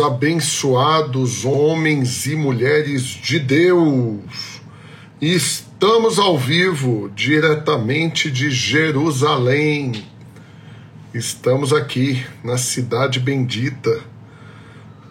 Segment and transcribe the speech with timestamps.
[0.00, 4.62] abençoados homens e mulheres de Deus.
[5.20, 10.06] Estamos ao vivo, diretamente de Jerusalém.
[11.12, 14.00] Estamos aqui na cidade bendita,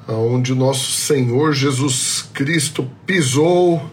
[0.07, 3.87] onde o nosso Senhor Jesus Cristo pisou,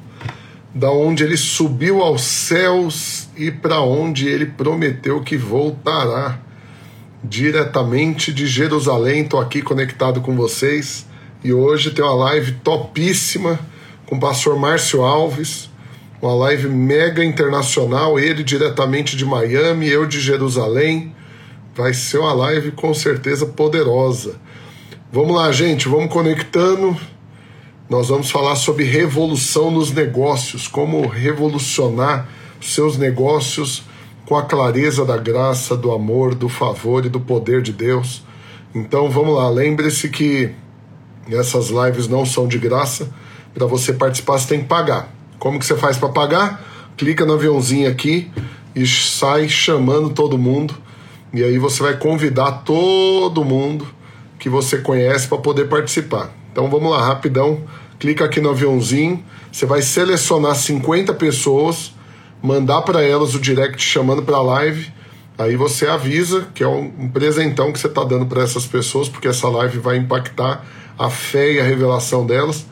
[0.74, 6.47] da onde ele subiu aos céus e para onde ele prometeu que voltará
[7.22, 9.22] diretamente de Jerusalém.
[9.22, 11.06] Estou aqui conectado com vocês
[11.42, 13.58] e hoje tem uma live topíssima
[14.06, 15.70] com o pastor Márcio Alves,
[16.20, 21.14] uma live mega internacional, ele diretamente de Miami, eu de Jerusalém.
[21.74, 24.36] Vai ser uma live com certeza poderosa.
[25.12, 26.96] Vamos lá, gente, vamos conectando.
[27.88, 32.28] Nós vamos falar sobre revolução nos negócios, como revolucionar
[32.60, 33.84] seus negócios
[34.28, 38.22] com a clareza da graça, do amor, do favor e do poder de Deus.
[38.74, 40.50] Então vamos lá, lembre-se que
[41.30, 43.08] essas lives não são de graça.
[43.54, 45.10] Para você participar, você tem que pagar.
[45.38, 46.62] Como que você faz para pagar?
[46.94, 48.30] Clica no aviãozinho aqui
[48.76, 50.76] e sai chamando todo mundo.
[51.32, 53.88] E aí você vai convidar todo mundo
[54.38, 56.30] que você conhece para poder participar.
[56.52, 57.62] Então vamos lá, rapidão.
[57.98, 59.24] Clica aqui no aviãozinho.
[59.50, 61.94] Você vai selecionar 50 pessoas
[62.42, 64.92] mandar para elas o direct chamando para a live.
[65.36, 69.28] Aí você avisa que é um presentão que você está dando para essas pessoas, porque
[69.28, 70.64] essa live vai impactar
[70.98, 72.66] a fé e a revelação delas.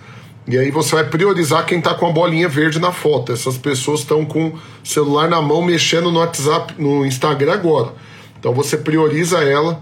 [0.48, 3.32] E aí você vai priorizar quem está com a bolinha verde na foto.
[3.32, 7.92] Essas pessoas estão com o celular na mão mexendo no WhatsApp, no Instagram agora.
[8.38, 9.80] Então você prioriza ela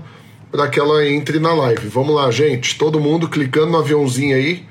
[0.51, 1.89] para que ela entre na live.
[1.89, 2.79] Vamos lá, gente.
[2.79, 4.65] Todo mundo clicando no aviãozinho aí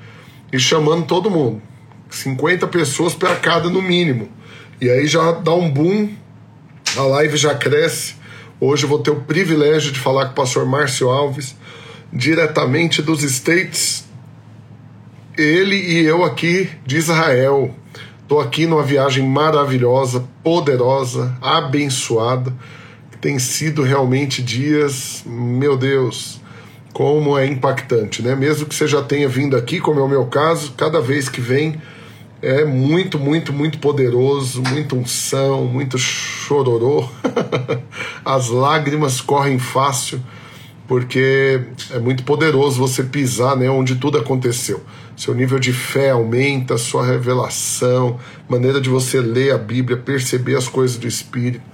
[0.52, 1.62] e chamando todo mundo.
[2.10, 4.28] 50 pessoas para cada no mínimo.
[4.80, 6.08] E aí já dá um boom,
[6.96, 8.16] a live já cresce.
[8.60, 11.54] Hoje eu vou ter o privilégio de falar com o pastor Márcio Alves,
[12.12, 14.04] diretamente dos States.
[15.36, 17.74] Ele e eu aqui de Israel.
[18.22, 22.52] Estou aqui numa viagem maravilhosa, poderosa, abençoada.
[23.20, 26.40] Tem sido realmente dias, meu Deus,
[26.92, 28.34] como é impactante, né?
[28.34, 31.40] Mesmo que você já tenha vindo aqui, como é o meu caso, cada vez que
[31.40, 31.80] vem
[32.44, 37.08] é muito, muito, muito poderoso, muita unção, muito chororô.
[38.22, 40.20] As lágrimas correm fácil,
[40.86, 44.82] porque é muito poderoso você pisar né, onde tudo aconteceu.
[45.16, 50.68] Seu nível de fé aumenta, sua revelação, maneira de você ler a Bíblia, perceber as
[50.68, 51.64] coisas do Espírito.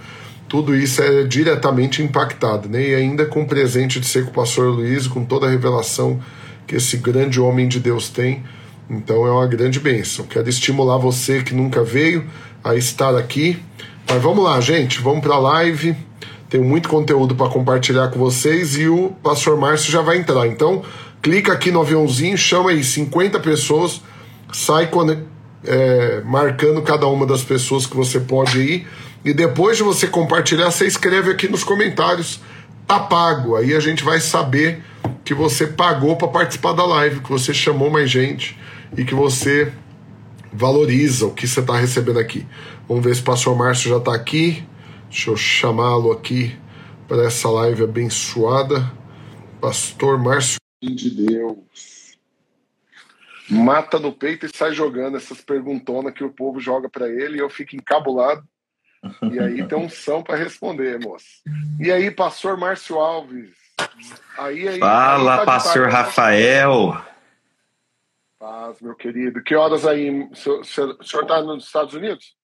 [0.48, 2.90] Tudo isso é diretamente impactado, né?
[2.90, 6.20] E ainda com o presente de ser com o pastor Luiz, com toda a revelação
[6.66, 8.44] que esse grande homem de Deus tem
[8.90, 10.26] então é uma grande bênção.
[10.26, 12.26] Quero estimular você que nunca veio
[12.64, 13.62] a estar aqui.
[14.08, 15.94] Mas vamos lá, gente, vamos para a live.
[16.48, 20.48] Tenho muito conteúdo para compartilhar com vocês e o pastor Márcio já vai entrar.
[20.48, 20.82] Então,
[21.22, 24.02] clica aqui no aviãozinho, chama aí 50 pessoas,
[24.52, 24.90] sai
[25.64, 28.88] é, marcando cada uma das pessoas que você pode ir.
[29.24, 32.40] E depois de você compartilhar, você escreve aqui nos comentários,
[32.88, 33.54] tá pago.
[33.54, 34.82] Aí a gente vai saber
[35.24, 38.58] que você pagou para participar da live, que você chamou mais gente
[38.96, 39.72] e que você
[40.52, 42.46] valoriza o que você está recebendo aqui.
[42.88, 44.66] Vamos ver se o pastor Márcio já está aqui.
[45.08, 46.56] Deixa eu chamá-lo aqui
[47.06, 48.90] para essa live abençoada.
[49.60, 52.18] Pastor Márcio de Deus.
[53.48, 57.40] Mata no peito e sai jogando essas perguntonas que o povo joga para ele e
[57.40, 58.44] eu fico encabulado.
[59.32, 61.42] E aí tem um são para responder, moço.
[61.80, 63.50] E aí, pastor Márcio Alves?
[64.38, 67.09] Aí, aí, Fala, aí tá pastor tarde, Rafael.
[68.40, 69.42] Paz, meu querido.
[69.42, 70.10] Que horas aí?
[70.30, 70.34] O
[70.64, 72.34] senhor está nos Estados Unidos?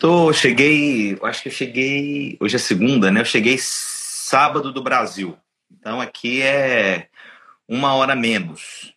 [0.00, 3.20] Tô, cheguei, acho que eu cheguei, hoje é segunda, né?
[3.20, 5.38] Eu cheguei sábado do Brasil.
[5.70, 7.08] Então aqui é
[7.68, 8.92] uma hora menos.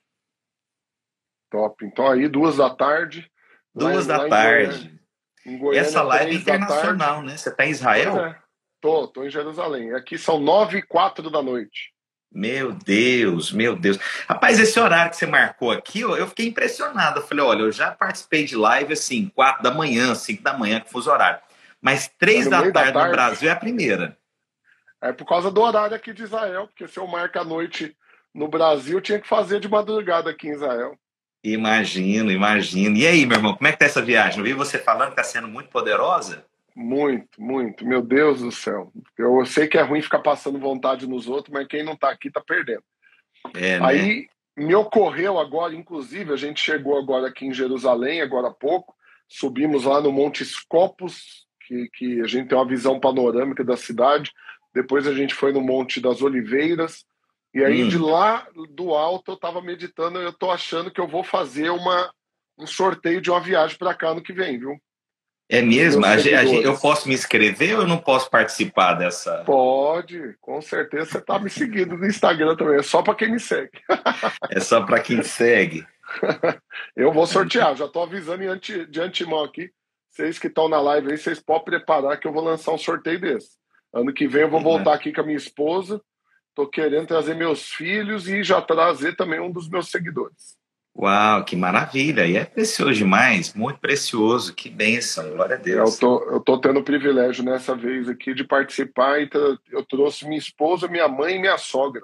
[1.51, 1.85] Top.
[1.85, 3.31] Então aí, duas da tarde.
[3.75, 4.99] Duas lá, da lá tarde.
[5.45, 7.37] Goiânia, Goiânia, Essa live é internacional, né?
[7.37, 8.17] Você tá em Israel?
[8.17, 8.41] É.
[8.81, 9.93] Tô, tô em Jerusalém.
[9.93, 11.93] Aqui são nove e quatro da noite.
[12.31, 13.97] Meu Deus, meu Deus.
[14.27, 17.19] Rapaz, esse horário que você marcou aqui, eu fiquei impressionado.
[17.19, 20.79] Eu falei, olha, eu já participei de live assim, quatro da manhã, cinco da manhã,
[20.79, 21.39] que fosse horário.
[21.81, 24.17] Mas três da tarde, da tarde no Brasil é a primeira.
[25.01, 27.95] É por causa do horário aqui de Israel, porque se eu marco a noite
[28.33, 30.97] no Brasil, tinha que fazer de madrugada aqui em Israel.
[31.43, 32.97] Imagino, imagino.
[32.97, 34.39] E aí, meu irmão, como é que tá essa viagem?
[34.39, 36.45] Eu vi você falando que está sendo muito poderosa.
[36.79, 37.83] Muito, muito.
[37.87, 38.93] Meu Deus do céu.
[39.17, 42.27] Eu sei que é ruim ficar passando vontade nos outros, mas quem não está aqui
[42.27, 42.83] está perdendo.
[43.55, 43.85] É, né?
[43.85, 48.93] Aí me ocorreu agora, inclusive, a gente chegou agora aqui em Jerusalém, agora há pouco,
[49.27, 54.31] subimos lá no Monte Scopus, que, que a gente tem uma visão panorâmica da cidade.
[54.71, 57.03] Depois a gente foi no Monte das Oliveiras
[57.55, 57.87] E aí hum.
[57.87, 62.13] de lá do alto eu estava meditando, eu estou achando que eu vou fazer uma,
[62.55, 64.79] um sorteio de uma viagem para cá no que vem, viu?
[65.49, 66.05] É mesmo?
[66.05, 69.43] A, a, eu posso me inscrever ou eu não posso participar dessa?
[69.45, 72.79] Pode, com certeza você está me seguindo no Instagram também.
[72.79, 73.71] É só para quem me segue.
[74.51, 75.85] é só para quem segue.
[76.95, 79.71] eu vou sortear, já estou avisando de antemão aqui.
[80.09, 83.19] Vocês que estão na live aí, vocês podem preparar que eu vou lançar um sorteio
[83.19, 83.51] desse.
[83.93, 86.01] Ano que vem eu vou voltar aqui com a minha esposa.
[86.49, 90.57] Estou querendo trazer meus filhos e já trazer também um dos meus seguidores.
[90.97, 92.25] Uau, que maravilha!
[92.25, 95.93] E é precioso demais, muito precioso, que bênção, glória a Deus.
[95.93, 100.25] Eu tô, eu tô tendo o privilégio nessa vez aqui de participar, então eu trouxe
[100.25, 102.01] minha esposa, minha mãe e minha sogra.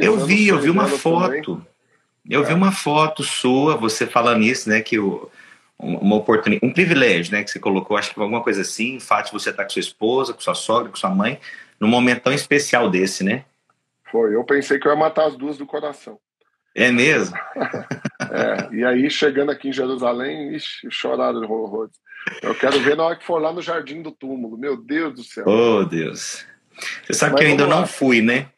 [0.00, 1.28] Eu vi, eu vi uma foto.
[1.28, 1.66] Também.
[2.28, 2.44] Eu é.
[2.44, 4.80] vi uma foto sua, você falando isso, né?
[4.80, 5.30] Que o,
[5.78, 7.44] uma oportunidade, um privilégio, né?
[7.44, 10.40] Que você colocou, acho que alguma coisa assim, fato você estar com sua esposa, com
[10.40, 11.38] sua sogra, com sua mãe,
[11.78, 13.44] num momento tão especial desse, né?
[14.10, 16.18] Foi, eu pensei que eu ia matar as duas do coração.
[16.78, 17.36] É mesmo?
[18.30, 21.96] é, e aí, chegando aqui em Jerusalém, ixi, choraram horrores.
[22.40, 24.56] Eu quero ver na hora que for lá no Jardim do Túmulo.
[24.56, 25.44] Meu Deus do céu.
[25.44, 26.46] Oh, Deus.
[27.04, 28.48] Você sabe Mas que eu ainda não fui, né?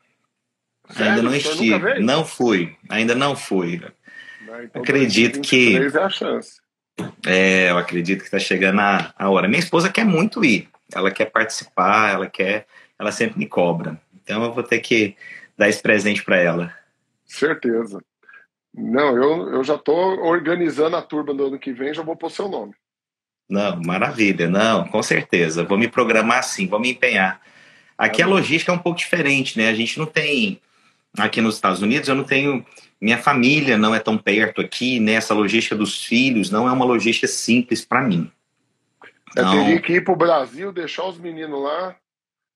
[0.90, 1.12] Sério?
[1.12, 1.98] Ainda não estive.
[2.00, 2.76] Não fui.
[2.90, 3.80] Ainda não fui.
[4.46, 5.78] Não, então acredito que.
[5.78, 6.60] É a chance.
[7.26, 9.48] É, eu acredito que está chegando a, a hora.
[9.48, 10.68] Minha esposa quer muito ir.
[10.94, 12.66] Ela quer participar, ela quer.
[12.98, 13.98] Ela sempre me cobra.
[14.22, 15.16] Então eu vou ter que
[15.56, 16.74] dar esse presente para ela.
[17.24, 18.02] Certeza.
[18.72, 22.30] Não, eu, eu já estou organizando a turma do ano que vem, já vou pôr
[22.30, 22.72] seu nome.
[23.48, 24.48] Não, maravilha.
[24.48, 25.64] Não, com certeza.
[25.64, 27.40] Vou me programar assim, vou me empenhar.
[27.98, 29.68] Aqui a logística é um pouco diferente, né?
[29.68, 30.60] A gente não tem.
[31.18, 32.64] Aqui nos Estados Unidos, eu não tenho.
[33.00, 35.14] Minha família não é tão perto aqui, né?
[35.14, 38.30] Essa logística dos filhos não é uma logística simples para mim.
[39.36, 41.96] Eu então, teria que ir para o Brasil, deixar os meninos lá,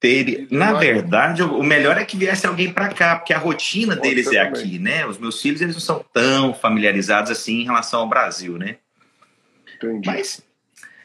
[0.04, 4.30] ter, na verdade, o melhor é que viesse alguém para cá, porque a rotina deles
[4.30, 5.06] é aqui, né?
[5.06, 8.76] Os meus filhos eles não são tão familiarizados assim em relação ao Brasil, né?
[9.76, 10.06] Entendi.
[10.06, 10.46] Mas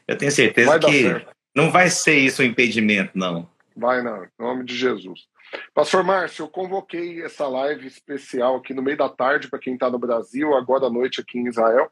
[0.06, 1.26] eu tenho certeza vai que
[1.56, 3.50] não vai ser isso o um impedimento, não.
[3.74, 5.30] Vai não, em nome de Jesus.
[5.74, 9.90] Pastor Márcio, eu convoquei essa live especial aqui no meio da tarde para quem está
[9.90, 11.90] no Brasil, agora à noite aqui em Israel.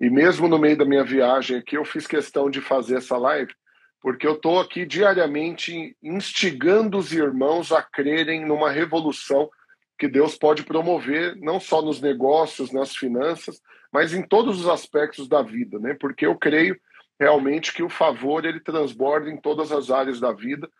[0.00, 3.54] E mesmo no meio da minha viagem aqui, eu fiz questão de fazer essa live
[4.00, 9.50] porque eu estou aqui diariamente instigando os irmãos a crerem numa revolução
[9.98, 13.60] que Deus pode promover, não só nos negócios, nas finanças,
[13.92, 15.94] mas em todos os aspectos da vida, né?
[16.00, 16.80] Porque eu creio
[17.18, 20.70] realmente que o favor ele transborda em todas as áreas da vida.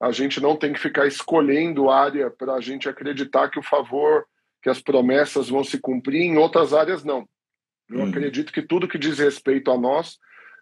[0.00, 4.24] A gente não tem que ficar escolhendo área para a gente acreditar que o favor,
[4.62, 7.28] que as promessas vão se cumprir, em outras áreas não.
[7.90, 8.08] Eu hum.
[8.08, 10.18] acredito que tudo que diz respeito a nós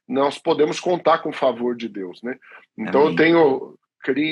[0.08, 2.38] nós podemos contar com o favor de Deus, né?
[2.78, 3.10] Então Amém.
[3.10, 3.78] eu tenho,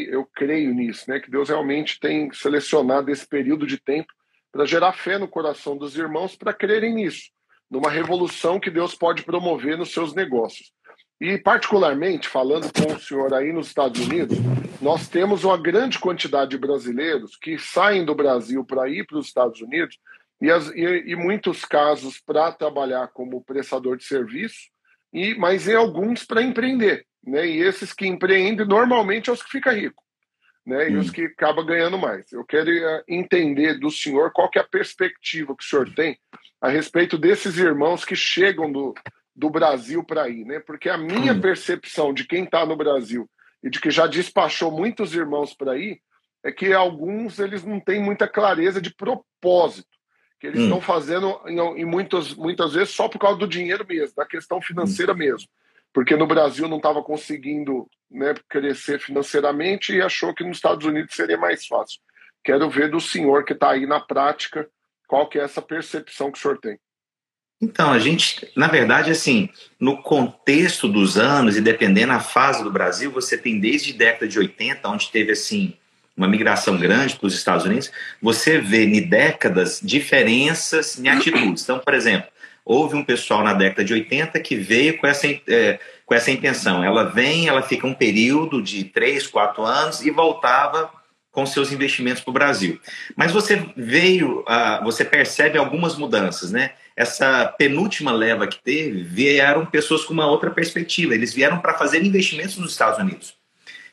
[0.09, 1.19] eu creio nisso, né?
[1.19, 4.13] Que Deus realmente tem selecionado esse período de tempo
[4.53, 7.31] para gerar fé no coração dos irmãos para crerem nisso,
[7.69, 10.73] numa revolução que Deus pode promover nos seus negócios.
[11.21, 14.39] E particularmente falando com o senhor aí nos Estados Unidos,
[14.81, 19.27] nós temos uma grande quantidade de brasileiros que saem do Brasil para ir para os
[19.27, 19.99] Estados Unidos
[20.41, 24.74] e, as, e, e muitos casos para trabalhar como prestador de serviço
[25.15, 27.47] e mas em alguns para empreender, né?
[27.47, 30.05] E esses que empreendem normalmente são os que ficam ricos,
[30.67, 30.91] né?
[30.91, 30.99] E hum.
[30.99, 32.33] os que acabam ganhando mais.
[32.33, 36.19] Eu quero eh, entender do senhor qual que é a perspectiva que o senhor tem
[36.61, 38.93] a respeito desses irmãos que chegam do,
[39.37, 40.59] do Brasil para aí, né?
[40.59, 41.41] Porque a minha hum.
[41.41, 43.31] percepção de quem está no Brasil
[43.63, 46.01] e de que já despachou muitos irmãos para aí
[46.43, 49.94] é que alguns eles não têm muita clareza de propósito
[50.45, 50.65] que eles hum.
[50.65, 55.15] estão fazendo em, muitas, muitas vezes só por causa do dinheiro mesmo, da questão financeira
[55.15, 55.17] hum.
[55.17, 55.49] mesmo.
[55.93, 61.15] Porque no Brasil não estava conseguindo né, crescer financeiramente e achou que nos Estados Unidos
[61.15, 62.01] seria mais fácil.
[62.45, 64.69] Quero ver do senhor que está aí na prática
[65.07, 66.79] qual que é essa percepção que o senhor tem.
[67.63, 69.49] Então, a gente, na verdade, assim,
[69.81, 74.29] no contexto dos anos e dependendo da fase do Brasil, você tem desde a década
[74.29, 75.79] de 80, onde teve, assim,
[76.17, 77.91] uma migração grande para os Estados Unidos,
[78.23, 81.65] você vê em décadas diferenças em atitudes.
[81.65, 82.29] Então, por exemplo,
[82.65, 86.85] houve um pessoal na década de 80 que veio com essa, é, com essa intenção.
[86.85, 90.91] Ela vem, ela fica um período de 3, 4 anos e voltava
[91.33, 92.81] com seus investimentos para o Brasil.
[93.17, 94.45] Mas você veio,
[94.85, 96.71] você percebe algumas mudanças, né?
[96.97, 101.13] Essa penúltima leva que teve, vieram pessoas com uma outra perspectiva.
[101.13, 103.35] Eles vieram para fazer investimentos nos Estados Unidos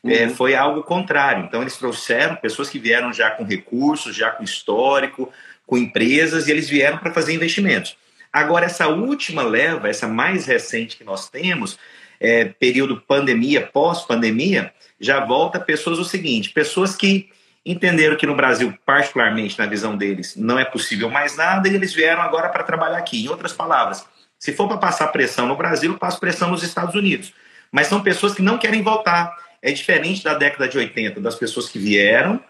[0.04, 0.34] é, uhum.
[0.34, 1.44] foi algo contrário.
[1.44, 5.32] Então, eles trouxeram pessoas que vieram já com recursos, já com histórico,
[5.66, 7.96] com empresas, e eles vieram para fazer investimentos.
[8.32, 11.78] Agora, essa última leva, essa mais recente que nós temos,
[12.18, 17.28] é, período pandemia, pós-pandemia, já volta pessoas o seguinte: pessoas que
[17.64, 21.92] entenderam que no Brasil, particularmente na visão deles, não é possível mais nada e eles
[21.92, 23.24] vieram agora para trabalhar aqui.
[23.24, 24.06] Em outras palavras,
[24.38, 27.32] se for para passar pressão no Brasil, eu passo pressão nos Estados Unidos.
[27.70, 29.34] Mas são pessoas que não querem voltar.
[29.62, 32.42] É diferente da década de 80, das pessoas que vieram,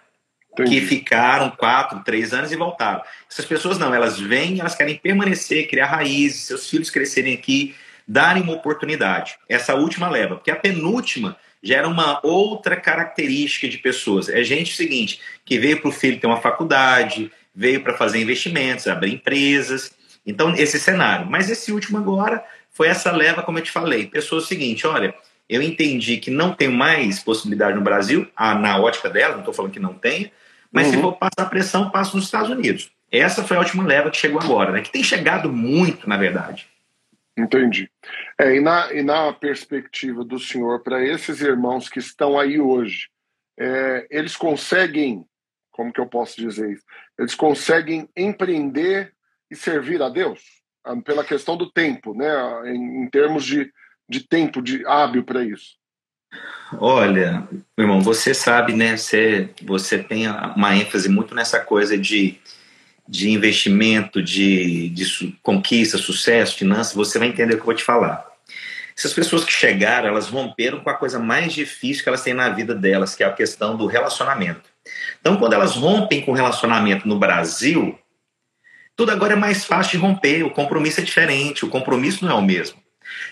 [0.52, 0.81] Entendi.
[0.81, 3.02] que ficaram quatro, três anos e voltaram.
[3.31, 7.75] Essas pessoas não, elas vêm, elas querem permanecer, criar raízes, seus filhos crescerem aqui,
[8.09, 9.37] darem uma oportunidade.
[9.49, 14.28] Essa última leva, porque a penúltima gera uma outra característica de pessoas.
[14.28, 18.88] É gente seguinte, que veio para o filho ter uma faculdade, veio para fazer investimentos,
[18.88, 19.92] abrir empresas.
[20.26, 21.26] Então, esse cenário.
[21.26, 24.07] Mas esse último agora foi essa leva, como eu te falei.
[24.07, 25.14] Pessoas seguinte, olha,
[25.52, 29.73] eu entendi que não tem mais possibilidade no Brasil, na ótica dela, não estou falando
[29.73, 30.32] que não tenha,
[30.71, 30.92] mas uhum.
[30.94, 32.90] se for passar pressão, passo nos Estados Unidos.
[33.11, 34.80] Essa foi a última leva que chegou agora, né?
[34.80, 36.66] Que tem chegado muito, na verdade.
[37.37, 37.90] Entendi.
[38.38, 43.09] É, e, na, e na perspectiva do senhor, para esses irmãos que estão aí hoje,
[43.59, 45.26] é, eles conseguem,
[45.71, 46.85] como que eu posso dizer isso?
[47.18, 49.12] Eles conseguem empreender
[49.50, 50.40] e servir a Deus?
[50.82, 52.32] Ah, pela questão do tempo, né?
[52.71, 53.71] Em, em termos de,
[54.12, 55.76] de tempo de hábil para isso.
[56.78, 58.97] Olha, meu irmão, você sabe, né?
[58.97, 62.40] Você, você tem uma ênfase muito nessa coisa de
[63.09, 67.75] de investimento, de, de su conquista, sucesso, finanças, você vai entender o que eu vou
[67.75, 68.26] te falar.
[68.97, 72.49] Essas pessoas que chegaram, elas romperam com a coisa mais difícil que elas têm na
[72.50, 74.62] vida delas, que é a questão do relacionamento.
[75.21, 77.99] Então, quando elas rompem com o relacionamento no Brasil,
[78.97, 82.35] tudo agora é mais fácil de romper, o compromisso é diferente, o compromisso não é
[82.35, 82.82] o mesmo.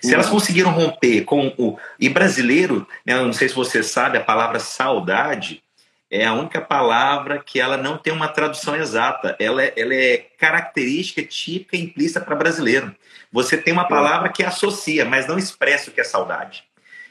[0.00, 1.78] Se elas conseguiram romper com o.
[1.98, 5.62] E brasileiro, né, não sei se você sabe, a palavra saudade
[6.10, 9.36] é a única palavra que ela não tem uma tradução exata.
[9.38, 12.94] Ela é, ela é característica típica implícita para brasileiro.
[13.30, 16.64] Você tem uma palavra que associa, mas não expressa o que é saudade.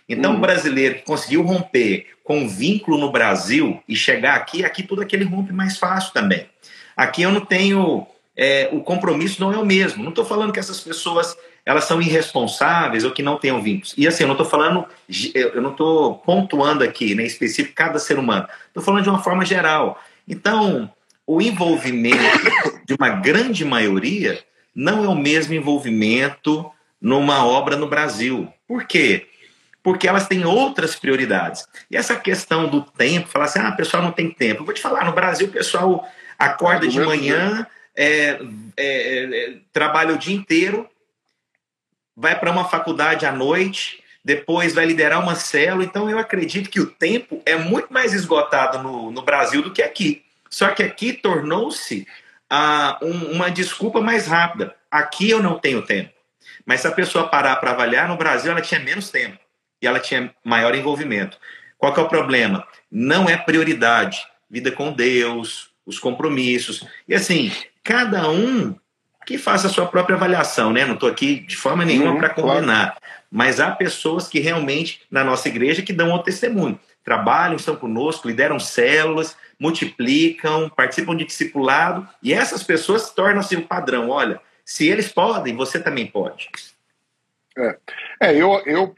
[0.07, 0.37] Então, hum.
[0.37, 5.01] o brasileiro que conseguiu romper com um vínculo no Brasil e chegar aqui, aqui tudo
[5.01, 6.49] aquele rompe mais fácil também.
[6.97, 8.05] Aqui eu não tenho.
[8.41, 10.01] É, o compromisso não é o mesmo.
[10.01, 13.93] Não estou falando que essas pessoas elas são irresponsáveis ou que não tenham vínculos.
[13.97, 14.85] E assim, eu não estou falando,
[15.35, 18.47] eu não estou pontuando aqui, né, específico cada ser humano.
[18.67, 20.01] Estou falando de uma forma geral.
[20.25, 20.89] Então,
[21.27, 22.17] o envolvimento
[22.87, 24.39] de uma grande maioria
[24.73, 28.47] não é o mesmo envolvimento numa obra no Brasil.
[28.65, 29.27] Por quê?
[29.83, 31.67] Porque elas têm outras prioridades.
[31.91, 34.61] E essa questão do tempo, falar assim, ah, o pessoal não tem tempo.
[34.61, 37.67] Eu vou te falar, no Brasil o pessoal acorda de manhã,
[38.01, 38.39] é,
[38.77, 40.89] é, é, trabalha o dia inteiro,
[42.15, 45.83] vai para uma faculdade à noite, depois vai liderar uma célula.
[45.83, 49.81] Então, eu acredito que o tempo é muito mais esgotado no, no Brasil do que
[49.81, 50.23] aqui.
[50.49, 52.07] Só que aqui tornou-se
[52.49, 54.73] ah, um, uma desculpa mais rápida.
[54.89, 56.13] Aqui eu não tenho tempo.
[56.65, 59.37] Mas se a pessoa parar para avaliar, no Brasil ela tinha menos tempo
[59.81, 61.37] e ela tinha maior envolvimento.
[61.77, 62.65] Qual que é o problema?
[62.89, 64.25] Não é prioridade.
[64.49, 66.85] Vida com Deus, os compromissos.
[67.07, 67.51] E assim,
[67.89, 68.75] cada um
[69.25, 70.85] que faça a sua própria avaliação, né?
[70.85, 72.95] Não estou aqui de forma nenhuma uhum, para condenar,
[73.31, 78.27] mas há pessoas que realmente na nossa igreja que dão o testemunho, trabalham, estão conosco,
[78.27, 84.09] lideram células, multiplicam, participam de discipulado e essas pessoas tornam-se o um padrão.
[84.09, 86.47] Olha, se eles podem, você também pode.
[87.57, 87.77] É,
[88.21, 88.95] é eu, eu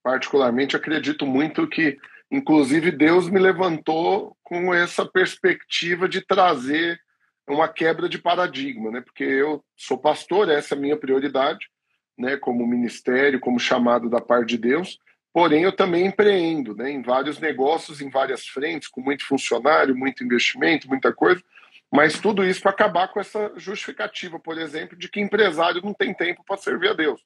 [0.00, 1.98] particularmente acredito muito que,
[2.30, 7.00] inclusive, Deus me levantou com essa perspectiva de trazer
[7.48, 9.00] uma quebra de paradigma, né?
[9.00, 11.68] Porque eu sou pastor, essa é a minha prioridade,
[12.16, 12.36] né?
[12.36, 14.98] Como ministério, como chamado da parte de Deus.
[15.32, 16.90] Porém, eu também empreendo, né?
[16.90, 21.42] Em vários negócios, em várias frentes, com muito funcionário, muito investimento, muita coisa.
[21.90, 26.12] Mas tudo isso para acabar com essa justificativa, por exemplo, de que empresário não tem
[26.12, 27.24] tempo para servir a Deus.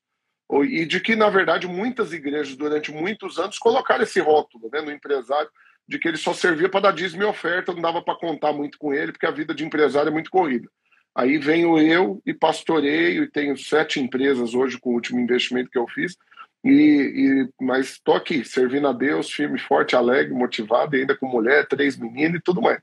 [0.65, 4.93] E de que, na verdade, muitas igrejas, durante muitos anos, colocaram esse rótulo né, no
[4.93, 5.51] empresário
[5.87, 8.79] de que ele só servia para dar dízimo e oferta, não dava para contar muito
[8.79, 10.69] com ele, porque a vida de empresário é muito corrida.
[11.15, 15.79] Aí venho eu e pastoreio, e tenho sete empresas hoje com o último investimento que
[15.79, 16.17] eu fiz,
[16.65, 21.67] e, e mas estou aqui, servindo a Deus, firme, forte, alegre, motivado, ainda com mulher,
[21.67, 22.81] três meninas e tudo mais.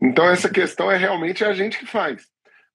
[0.00, 2.26] Então essa questão é realmente a gente que faz.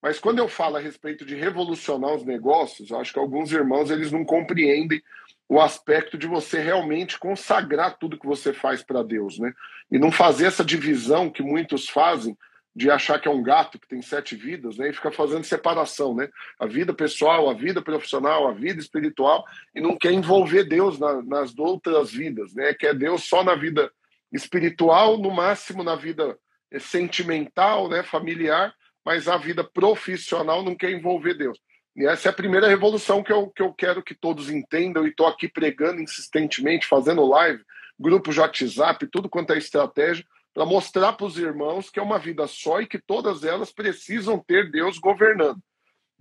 [0.01, 4.11] Mas quando eu falo a respeito de revolucionar os negócios, acho que alguns irmãos eles
[4.11, 5.01] não compreendem
[5.47, 9.53] o aspecto de você realmente consagrar tudo que você faz para Deus, né?
[9.91, 12.35] E não fazer essa divisão que muitos fazem
[12.75, 14.89] de achar que é um gato que tem sete vidas, né?
[14.89, 16.27] E ficar fazendo separação, né?
[16.59, 21.21] A vida pessoal, a vida profissional, a vida espiritual, e não quer envolver Deus na,
[21.21, 22.73] nas outras vidas, né?
[22.73, 23.89] Quer Deus só na vida
[24.33, 26.37] espiritual, no máximo na vida
[26.79, 28.03] sentimental, né?
[28.03, 28.73] Familiar,
[29.05, 31.57] mas a vida profissional não quer envolver Deus.
[31.95, 35.09] E essa é a primeira revolução que eu, que eu quero que todos entendam, e
[35.09, 37.63] estou aqui pregando insistentemente, fazendo live,
[37.97, 42.19] grupos de WhatsApp, tudo quanto é estratégia, para mostrar para os irmãos que é uma
[42.19, 45.59] vida só e que todas elas precisam ter Deus governando.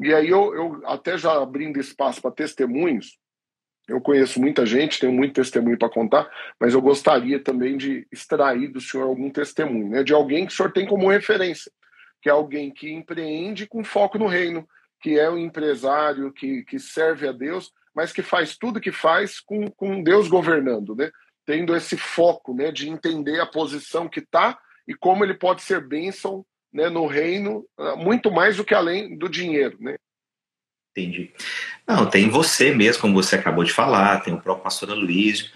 [0.01, 3.17] E aí eu, eu até já abrindo espaço para testemunhos,
[3.87, 6.29] eu conheço muita gente, tenho muito testemunho para contar,
[6.59, 10.57] mas eu gostaria também de extrair do senhor algum testemunho, né, de alguém que o
[10.57, 11.71] senhor tem como referência,
[12.23, 14.67] que é alguém que empreende com foco no reino,
[15.05, 19.39] que é um empresário que, que serve a Deus, mas que faz tudo que faz
[19.39, 21.11] com, com Deus governando, né?
[21.45, 24.59] tendo esse foco né, de entender a posição que está
[24.89, 26.43] e como ele pode ser bênção
[26.73, 29.77] né, no reino, ah, muito mais do que além do dinheiro.
[29.79, 29.97] Né?
[30.97, 31.35] Entendi.
[31.87, 35.51] Não, tem você mesmo, como você acabou de falar, tem o próprio pastor Aloysio.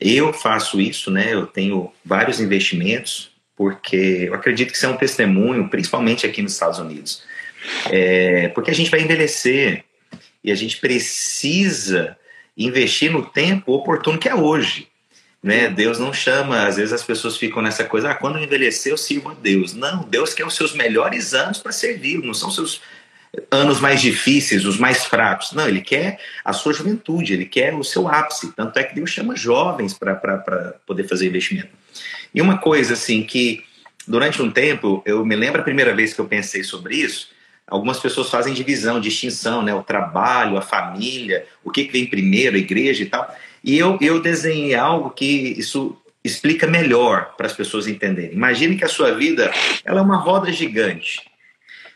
[0.00, 1.34] Eu faço isso, né?
[1.34, 6.52] Eu tenho vários investimentos, porque eu acredito que isso é um testemunho, principalmente aqui nos
[6.52, 7.22] Estados Unidos.
[7.90, 9.84] É, porque a gente vai envelhecer
[10.42, 12.16] e a gente precisa
[12.56, 14.88] investir no tempo oportuno que é hoje.
[15.42, 15.68] Né?
[15.68, 18.98] Deus não chama, às vezes as pessoas ficam nessa coisa, ah, quando eu envelhecer eu
[18.98, 19.72] sirvo a Deus.
[19.72, 22.80] Não, Deus quer os seus melhores anos para servir, não são seus
[23.50, 25.52] anos mais difíceis, os mais fracos.
[25.52, 28.52] Não, ele quer a sua juventude, ele quer o seu ápice.
[28.52, 30.16] Tanto é que Deus chama jovens para
[30.86, 31.68] poder fazer investimento.
[32.34, 33.64] E uma coisa assim que
[34.06, 37.28] durante um tempo, eu me lembro a primeira vez que eu pensei sobre isso,
[37.68, 39.74] algumas pessoas fazem divisão, distinção, né?
[39.74, 43.34] O trabalho, a família, o que, que vem primeiro, a igreja e tal.
[43.62, 48.32] E eu, eu desenhei algo que isso explica melhor para as pessoas entenderem.
[48.32, 49.52] Imagine que a sua vida
[49.84, 51.20] ela é uma roda gigante.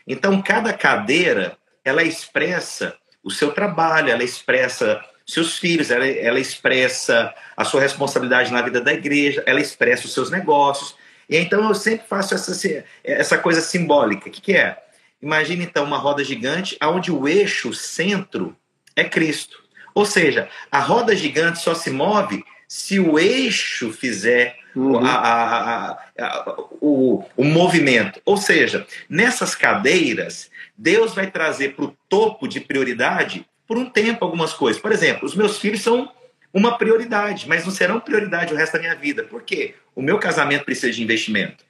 [0.07, 7.33] Então, cada cadeira, ela expressa o seu trabalho, ela expressa seus filhos, ela, ela expressa
[7.55, 10.95] a sua responsabilidade na vida da igreja, ela expressa os seus negócios.
[11.29, 14.27] E então eu sempre faço essa, essa coisa simbólica.
[14.27, 14.82] O que, que é?
[15.23, 18.53] Imagine então uma roda gigante onde o eixo, o centro,
[18.93, 19.63] é Cristo.
[19.95, 24.97] Ou seja, a roda gigante só se move se o eixo fizer uhum.
[24.97, 28.19] a, a, a, o, o movimento.
[28.25, 34.25] Ou seja, nessas cadeiras, Deus vai trazer para o topo de prioridade por um tempo
[34.25, 34.81] algumas coisas.
[34.81, 36.11] Por exemplo, os meus filhos são
[36.53, 39.23] uma prioridade, mas não serão prioridade o resto da minha vida.
[39.23, 39.75] Por quê?
[39.95, 41.63] O meu casamento precisa de investimento.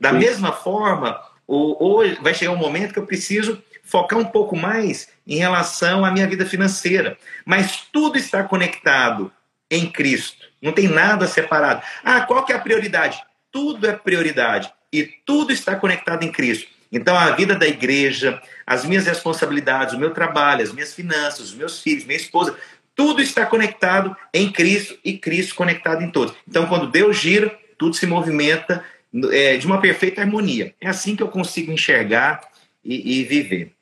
[0.00, 0.18] Da Sim.
[0.18, 1.20] mesma forma,
[1.50, 6.10] hoje vai chegar um momento que eu preciso focar um pouco mais em relação à
[6.10, 7.18] minha vida financeira.
[7.44, 9.32] Mas tudo está conectado
[9.70, 10.46] em Cristo.
[10.62, 11.82] Não tem nada separado.
[12.04, 13.22] Ah, qual que é a prioridade?
[13.50, 16.68] Tudo é prioridade e tudo está conectado em Cristo.
[16.92, 21.54] Então a vida da igreja, as minhas responsabilidades, o meu trabalho, as minhas finanças, os
[21.54, 22.56] meus filhos, minha esposa,
[22.94, 26.34] tudo está conectado em Cristo e Cristo conectado em todos.
[26.46, 28.84] Então quando Deus gira, tudo se movimenta
[29.30, 30.74] é, de uma perfeita harmonia.
[30.80, 32.40] É assim que eu consigo enxergar
[32.84, 33.72] e, e viver.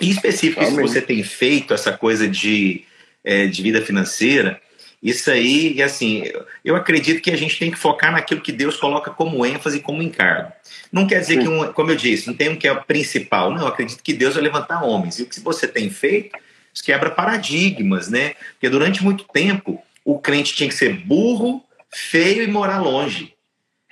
[0.00, 2.84] Em específico, se você tem feito essa coisa de,
[3.22, 4.60] é, de vida financeira,
[5.02, 6.24] isso aí, assim,
[6.64, 10.02] eu acredito que a gente tem que focar naquilo que Deus coloca como ênfase, como
[10.02, 10.52] encargo.
[10.92, 11.42] Não quer dizer Sim.
[11.42, 13.50] que, um, como eu disse, não tem um que é o principal.
[13.50, 15.18] Não, eu acredito que Deus vai levantar homens.
[15.18, 16.38] E o que você tem feito,
[16.72, 18.34] isso quebra paradigmas, né?
[18.52, 23.31] Porque durante muito tempo, o crente tinha que ser burro, feio e morar longe.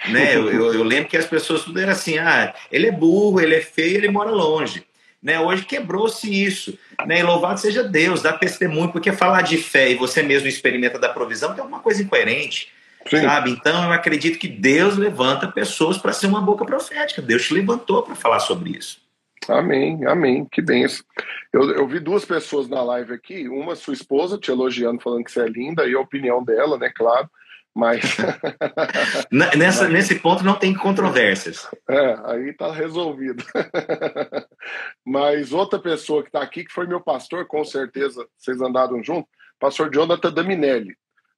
[0.09, 0.37] Né?
[0.37, 3.55] Eu, eu, eu lembro que as pessoas tudo era assim, ah, ele é burro, ele
[3.55, 4.85] é feio, ele mora longe.
[5.23, 5.39] Né?
[5.39, 6.79] Hoje quebrou-se isso.
[7.07, 7.21] Né?
[7.21, 11.09] E louvado seja Deus, dá testemunho, porque falar de fé e você mesmo experimenta da
[11.09, 12.73] provisão é uma coisa incoerente.
[13.09, 13.23] Sim.
[13.23, 13.51] Sabe?
[13.51, 17.23] Então eu acredito que Deus levanta pessoas para ser uma boca profética.
[17.23, 19.01] Deus te levantou para falar sobre isso.
[19.49, 21.05] Amém, amém, que benção.
[21.53, 25.33] Eu, eu vi duas pessoas na live aqui, uma sua esposa te elogiando, falando que
[25.33, 27.29] você é linda, e a opinião dela, né, claro.
[27.75, 28.01] Mas.
[29.31, 29.93] Nessa, Mas...
[29.93, 31.69] Nesse ponto não tem controvérsias.
[31.89, 33.45] É, aí tá resolvido.
[35.07, 39.29] Mas outra pessoa que está aqui, que foi meu pastor, com certeza vocês andaram junto,
[39.59, 40.97] pastor Jonathan Daminelli.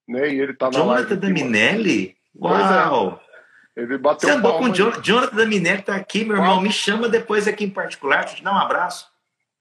[0.08, 0.30] Né?
[0.30, 2.08] E ele tá na Jonathan Daminelli?
[2.08, 2.38] É.
[2.38, 3.20] Uau!
[3.76, 3.82] É.
[3.82, 6.60] Ele bateu Você andou com o Jonathan Daminelli, tá aqui, meu irmão.
[6.60, 9.10] Me chama depois aqui em particular, te dar um abraço.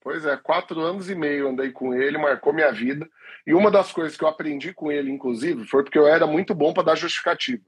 [0.01, 3.07] Pois é, quatro anos e meio andei com ele, marcou minha vida.
[3.45, 6.53] E uma das coisas que eu aprendi com ele, inclusive, foi porque eu era muito
[6.53, 7.63] bom para dar justificativa.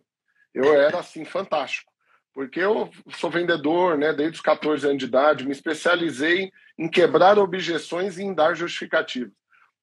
[0.53, 1.91] Eu era, assim, fantástico.
[2.33, 7.37] Porque eu sou vendedor, né, desde os 14 anos de idade, me especializei em quebrar
[7.37, 9.31] objeções e em dar justificativas.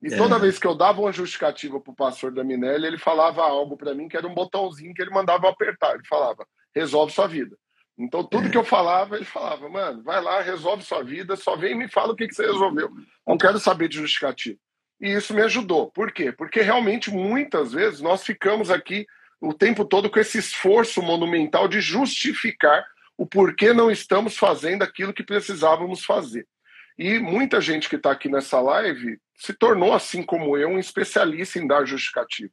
[0.02, 0.16] E é.
[0.16, 3.76] toda vez que eu dava uma justificativa para o pastor da Minelli, ele falava algo
[3.76, 5.94] para mim que era um botãozinho que ele mandava apertar.
[5.94, 7.56] Ele falava: resolve sua vida.
[7.98, 8.50] Então, tudo é.
[8.50, 11.88] que eu falava, ele falava: mano, vai lá, resolve sua vida, só vem e me
[11.88, 12.90] fala o que, que você resolveu.
[13.26, 14.58] Não quero saber de justificativa.
[15.00, 15.90] E isso me ajudou.
[15.90, 16.30] Por quê?
[16.30, 19.06] Porque realmente muitas vezes nós ficamos aqui
[19.40, 22.84] o tempo todo com esse esforço monumental de justificar
[23.16, 26.46] o porquê não estamos fazendo aquilo que precisávamos fazer.
[26.98, 31.58] E muita gente que está aqui nessa live se tornou, assim como eu, um especialista
[31.58, 32.52] em dar justificativas.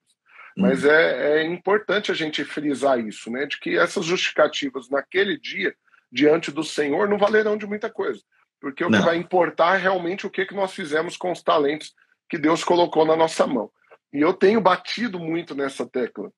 [0.56, 0.90] Mas hum.
[0.90, 3.46] é, é importante a gente frisar isso, né?
[3.46, 5.76] De que essas justificativas naquele dia,
[6.12, 8.22] diante do Senhor, não valerão de muita coisa.
[8.60, 9.00] Porque o não.
[9.00, 11.94] que vai importar é realmente o que, que nós fizemos com os talentos
[12.30, 13.70] que Deus colocou na nossa mão.
[14.14, 16.32] E eu tenho batido muito nessa tecla.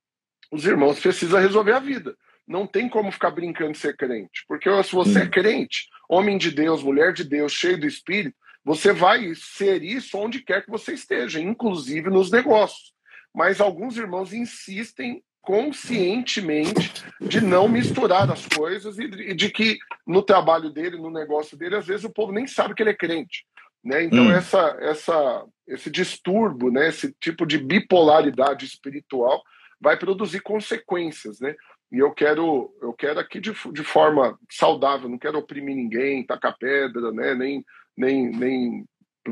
[0.51, 2.15] Os irmãos precisam resolver a vida.
[2.47, 4.43] Não tem como ficar brincando de ser crente.
[4.47, 8.91] Porque se você é crente, homem de Deus, mulher de Deus, cheio do Espírito, você
[8.91, 12.93] vai ser isso onde quer que você esteja, inclusive nos negócios.
[13.33, 20.69] Mas alguns irmãos insistem conscientemente de não misturar as coisas e de que no trabalho
[20.69, 23.45] dele, no negócio dele, às vezes o povo nem sabe que ele é crente.
[23.83, 24.03] Né?
[24.03, 24.31] Então, hum.
[24.31, 26.89] essa, essa, esse distúrbio, né?
[26.89, 29.41] esse tipo de bipolaridade espiritual
[29.79, 31.39] vai produzir consequências.
[31.39, 31.55] Né?
[31.91, 36.57] E eu quero, eu quero aqui de, de forma saudável, não quero oprimir ninguém, tacar
[36.57, 37.33] pedra, né?
[37.33, 37.65] nem,
[37.97, 38.85] nem, nem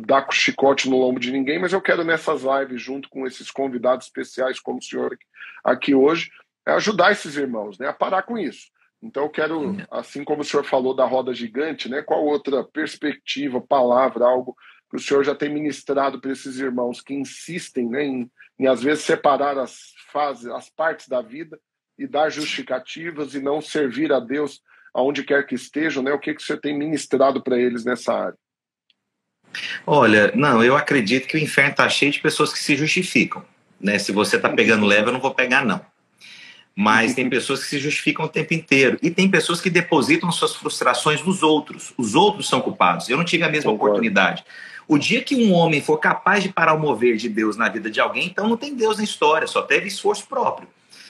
[0.06, 3.50] dar com chicote no lombo de ninguém, mas eu quero nessas lives, junto com esses
[3.52, 5.18] convidados especiais, como o senhor
[5.64, 6.30] aqui hoje,
[6.66, 8.68] ajudar esses irmãos né, a parar com isso.
[9.02, 13.62] Então eu quero, assim como o senhor falou da roda gigante, né, qual outra perspectiva,
[13.62, 14.56] palavra, algo
[14.90, 18.82] que o senhor já tem ministrado para esses irmãos que insistem né, em, em, às
[18.82, 21.60] vezes, separar as fases, as partes da vida
[21.98, 24.62] e dar justificativas e não servir a Deus
[24.94, 26.12] aonde quer que estejam, né?
[26.12, 28.38] O que, que o senhor tem ministrado para eles nessa área?
[29.86, 33.44] Olha, não, eu acredito que o inferno está cheio de pessoas que se justificam.
[33.80, 34.00] Né?
[34.00, 35.84] Se você está pegando leve, eu não vou pegar, não.
[36.80, 39.00] Mas tem pessoas que se justificam o tempo inteiro.
[39.02, 41.92] E tem pessoas que depositam suas frustrações nos outros.
[41.98, 43.10] Os outros são culpados.
[43.10, 43.94] Eu não tive a mesma Concordo.
[43.94, 44.46] oportunidade.
[44.88, 47.90] O dia que um homem for capaz de parar o mover de Deus na vida
[47.90, 50.68] de alguém, então não tem Deus na história, só teve esforço próprio.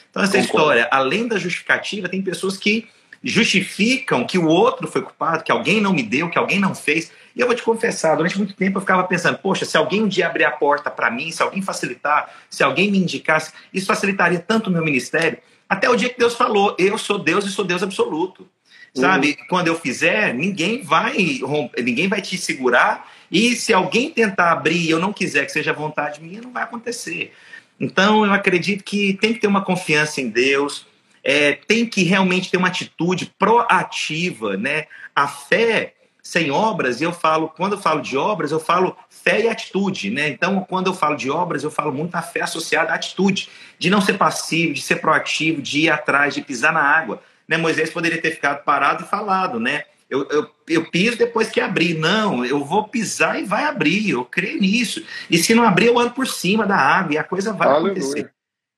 [0.10, 0.48] Então, essa Concordo.
[0.48, 2.88] história, além da justificativa, tem pessoas que
[3.22, 7.12] justificam que o outro foi culpado, que alguém não me deu, que alguém não fez.
[7.36, 10.08] E eu vou te confessar, durante muito tempo eu ficava pensando, poxa, se alguém um
[10.08, 14.40] dia abrir a porta para mim, se alguém facilitar, se alguém me indicasse, isso facilitaria
[14.40, 15.38] tanto o meu ministério.
[15.70, 18.48] Até o dia que Deus falou, eu sou Deus e sou Deus absoluto.
[18.94, 19.48] Sabe, uhum.
[19.48, 23.12] quando eu fizer, ninguém vai romper, ninguém vai te segurar.
[23.32, 26.64] E se alguém tentar abrir e eu não quiser que seja vontade minha, não vai
[26.64, 27.32] acontecer.
[27.80, 30.88] Então eu acredito que tem que ter uma confiança em Deus,
[31.24, 34.86] é, tem que realmente ter uma atitude proativa, né?
[35.16, 35.94] A fé
[36.28, 40.10] sem obras, e eu falo, quando eu falo de obras, eu falo fé e atitude,
[40.10, 40.28] né?
[40.28, 43.48] Então, quando eu falo de obras, eu falo muito a fé associada à atitude,
[43.80, 47.22] de não ser passivo, de ser proativo, de ir atrás, de pisar na água.
[47.48, 47.56] Né?
[47.56, 49.86] Moisés poderia ter ficado parado e falado, né?
[50.10, 51.98] Eu, eu, eu piso depois que abrir.
[51.98, 54.10] Não, eu vou pisar e vai abrir.
[54.10, 55.02] Eu creio nisso.
[55.30, 57.94] E se não abrir, eu ando por cima da água e a coisa vai Aleluia.
[57.94, 58.32] acontecer.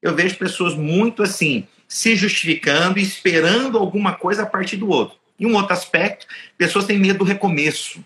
[0.03, 5.17] Eu vejo pessoas muito assim, se justificando, esperando alguma coisa a partir do outro.
[5.39, 8.03] E um outro aspecto, pessoas têm medo do recomeço.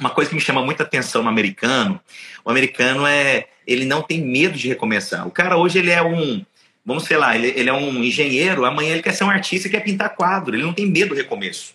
[0.00, 2.00] Uma coisa que me chama muita atenção no americano,
[2.44, 5.26] o americano é, ele não tem medo de recomeçar.
[5.26, 6.44] O cara hoje ele é um,
[6.84, 9.70] vamos sei lá, ele, ele é um engenheiro, amanhã ele quer ser um artista e
[9.70, 11.74] quer pintar quadro, ele não tem medo do recomeço.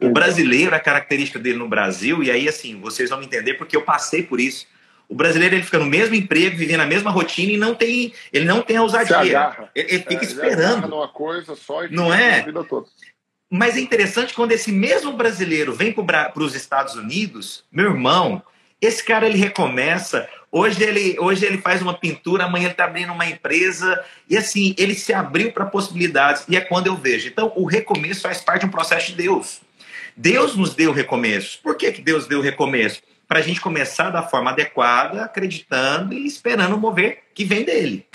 [0.00, 3.76] O brasileiro, a característica dele no Brasil, e aí assim, vocês vão me entender porque
[3.76, 4.66] eu passei por isso.
[5.08, 8.44] O brasileiro ele fica no mesmo emprego, vivendo a mesma rotina e não tem, ele
[8.44, 9.56] não tem a ousadia.
[9.74, 10.84] Ele, ele, fica é, esperando.
[10.84, 12.44] Ele numa coisa só e não é?
[13.50, 18.42] Mas é interessante quando esse mesmo brasileiro vem para os Estados Unidos, meu irmão,
[18.80, 20.28] esse cara ele recomeça.
[20.52, 24.04] Hoje ele, hoje ele faz uma pintura, amanhã ele está abrindo uma empresa.
[24.28, 26.44] E assim, ele se abriu para possibilidades.
[26.48, 27.28] E é quando eu vejo.
[27.28, 29.60] Então, o recomeço faz parte de um processo de Deus.
[30.16, 31.60] Deus nos deu recomeço.
[31.62, 33.02] Por que, que Deus deu recomeço?
[33.26, 38.06] Para a gente começar da forma adequada, acreditando e esperando mover que vem dele.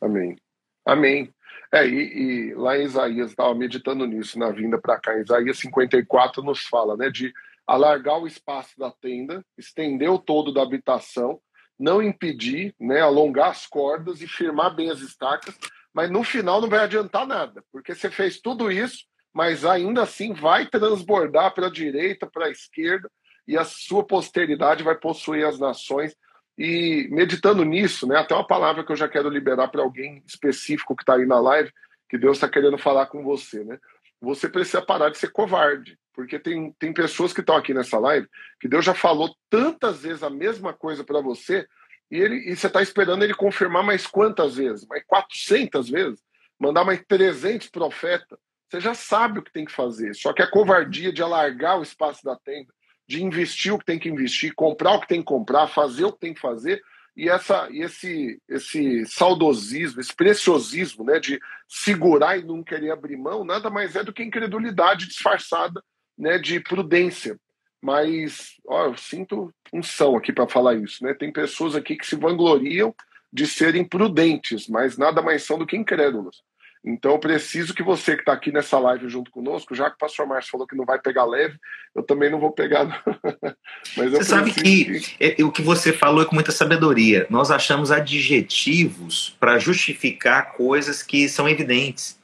[0.00, 0.36] Amém.
[0.84, 1.32] Amém.
[1.76, 6.42] É, e, e lá em Isaías, estava meditando nisso na vinda para cá, Isaías 54
[6.42, 7.30] nos fala né, de
[7.66, 11.38] alargar o espaço da tenda, estender o todo da habitação,
[11.78, 15.54] não impedir, né, alongar as cordas e firmar bem as estacas,
[15.92, 20.32] mas no final não vai adiantar nada, porque você fez tudo isso, mas ainda assim
[20.32, 23.10] vai transbordar para a direita, para a esquerda,
[23.46, 26.16] e a sua posteridade vai possuir as nações
[26.58, 30.96] e meditando nisso, né, até uma palavra que eu já quero liberar para alguém específico
[30.96, 31.70] que está aí na live,
[32.08, 33.78] que Deus está querendo falar com você, né?
[34.20, 38.26] Você precisa parar de ser covarde, porque tem, tem pessoas que estão aqui nessa live
[38.58, 41.66] que Deus já falou tantas vezes a mesma coisa para você
[42.10, 44.86] e, ele, e você está esperando ele confirmar mais quantas vezes?
[44.86, 46.22] Mais 400 vezes?
[46.58, 48.38] Mandar mais 300 profetas?
[48.68, 51.82] Você já sabe o que tem que fazer, só que a covardia de alargar o
[51.82, 52.72] espaço da tenda,
[53.06, 56.12] de investir o que tem que investir, comprar o que tem que comprar, fazer o
[56.12, 56.82] que tem que fazer,
[57.16, 63.16] e essa e esse esse saudosismo, esse preciosismo, né, de segurar e não querer abrir
[63.16, 65.82] mão, nada mais é do que incredulidade disfarçada,
[66.18, 67.38] né, de prudência.
[67.80, 71.14] Mas, ó, eu sinto unção aqui para falar isso, né?
[71.14, 72.94] Tem pessoas aqui que se vangloriam
[73.32, 76.42] de serem prudentes, mas nada mais são do que incrédulos.
[76.86, 79.98] Então, eu preciso que você que está aqui nessa live junto conosco, já que o
[79.98, 81.58] pastor Márcio falou que não vai pegar leve,
[81.92, 83.02] eu também não vou pegar.
[83.96, 85.16] Mas você sabe que, que...
[85.18, 87.26] É, o que você falou é com muita sabedoria.
[87.28, 92.20] Nós achamos adjetivos para justificar coisas que são evidentes.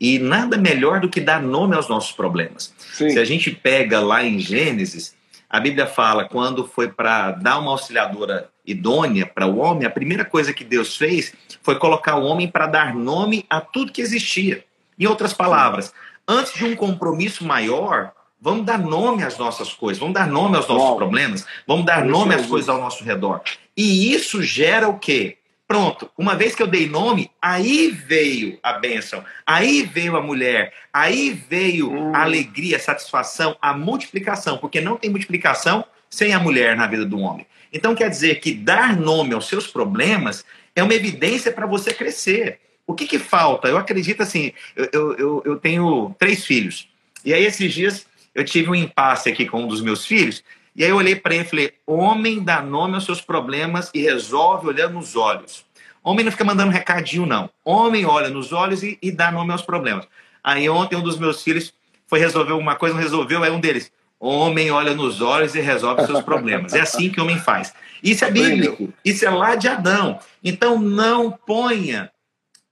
[0.00, 2.72] E nada melhor do que dar nome aos nossos problemas.
[2.78, 3.10] Sim.
[3.10, 5.17] Se a gente pega lá em Gênesis,
[5.48, 10.24] a Bíblia fala quando foi para dar uma auxiliadora idônea para o homem, a primeira
[10.24, 14.64] coisa que Deus fez foi colocar o homem para dar nome a tudo que existia.
[14.98, 15.92] Em outras palavras,
[16.26, 20.68] antes de um compromisso maior, vamos dar nome às nossas coisas, vamos dar nome aos
[20.68, 20.96] nossos Uau.
[20.96, 23.40] problemas, vamos dar nome às coisas ao nosso redor.
[23.74, 25.38] E isso gera o quê?
[25.68, 30.72] Pronto, uma vez que eu dei nome, aí veio a bênção, aí veio a mulher,
[30.90, 32.16] aí veio hum.
[32.16, 37.04] a alegria, a satisfação, a multiplicação, porque não tem multiplicação sem a mulher na vida
[37.04, 37.46] do homem.
[37.70, 40.42] Então quer dizer que dar nome aos seus problemas
[40.74, 42.58] é uma evidência para você crescer.
[42.86, 43.68] O que, que falta?
[43.68, 46.88] Eu acredito assim, eu, eu, eu tenho três filhos,
[47.22, 50.42] e aí esses dias eu tive um impasse aqui com um dos meus filhos,
[50.78, 54.00] e aí eu olhei para ele e falei: homem dá nome aos seus problemas e
[54.00, 55.66] resolve olhando nos olhos.
[56.04, 57.50] Homem não fica mandando recadinho, não.
[57.64, 60.06] Homem olha nos olhos e, e dá nome aos problemas.
[60.42, 61.74] Aí ontem um dos meus filhos
[62.06, 63.90] foi resolver uma coisa, não resolveu, aí um deles.
[64.20, 66.72] Homem olha nos olhos e resolve seus problemas.
[66.72, 67.74] É assim que o homem faz.
[68.00, 68.92] Isso é bíblico.
[69.04, 70.20] Isso é lá de Adão.
[70.44, 72.08] Então não ponha,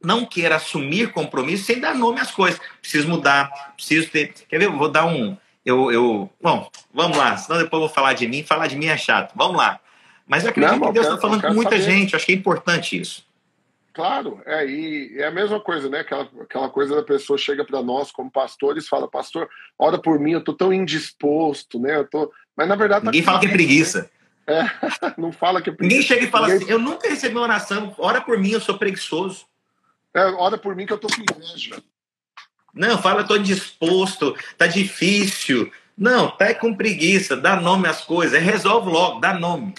[0.01, 2.61] não queira assumir compromisso sem dar nome às coisas.
[2.81, 4.33] Preciso mudar, preciso ter.
[4.49, 4.69] Quer ver?
[4.69, 5.37] Vou dar um,
[5.67, 6.31] eu, eu.
[6.41, 8.45] Bom, vamos lá, senão depois eu vou falar de mim.
[8.45, 9.33] Falar de mim é chato.
[9.35, 9.81] Vamos lá.
[10.25, 11.83] Mas eu acredito Não, que Deus está falando com muita saber.
[11.83, 12.13] gente.
[12.13, 13.27] Eu acho que é importante isso.
[13.93, 16.01] Claro, é, e é a mesma coisa, né?
[16.01, 19.49] Aquela, aquela coisa da pessoa chega para nós como pastores e fala, pastor,
[19.79, 21.97] ora por mim, eu tô tão indisposto, né?
[21.97, 22.31] Eu tô...
[22.55, 23.05] Mas na verdade.
[23.05, 24.03] Tá Ninguém fala que é preguiça.
[24.03, 24.09] Né?
[24.59, 25.97] É, não fala que é preguiça.
[25.97, 26.63] Ninguém chega e fala Ninguém...
[26.65, 29.47] assim, eu nunca recebi uma oração, ora por mim, eu sou preguiçoso.
[30.15, 31.83] É, ora por mim que eu tô com inveja.
[32.77, 38.91] Não, fala, tô disposto, tá difícil, não, tá com preguiça, dá nome às coisas, resolve
[38.91, 39.75] logo, dá nome.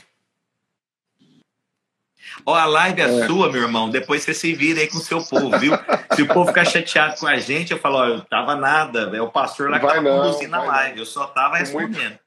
[2.46, 3.90] Ó, a live é, é, sua, meu irmão.
[3.90, 5.74] Depois você se vira aí com o seu povo, viu?
[6.16, 9.22] se o povo ficar chateado com a gente, eu falo, ó, eu tava nada, é
[9.22, 11.02] o pastor lá que tava não, conduzindo a live, não.
[11.02, 12.10] eu só tava respondendo.
[12.10, 12.20] Muito,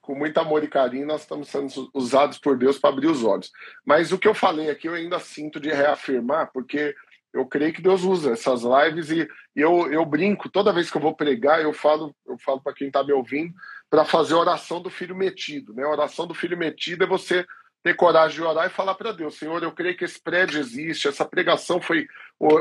[0.00, 3.52] com muito amor e carinho, nós estamos sendo usados por Deus para abrir os olhos.
[3.84, 6.94] Mas o que eu falei aqui, eu ainda sinto de reafirmar, porque
[7.32, 11.00] eu creio que Deus usa essas lives e, eu, eu brinco, toda vez que eu
[11.00, 13.52] vou pregar, eu falo, eu falo para quem está me ouvindo,
[13.90, 15.74] para fazer a oração do filho metido.
[15.74, 15.82] Né?
[15.82, 17.44] A oração do filho metido é você
[17.82, 21.06] ter coragem de orar e falar para Deus, Senhor, eu creio que esse prédio existe,
[21.06, 22.08] essa pregação foi,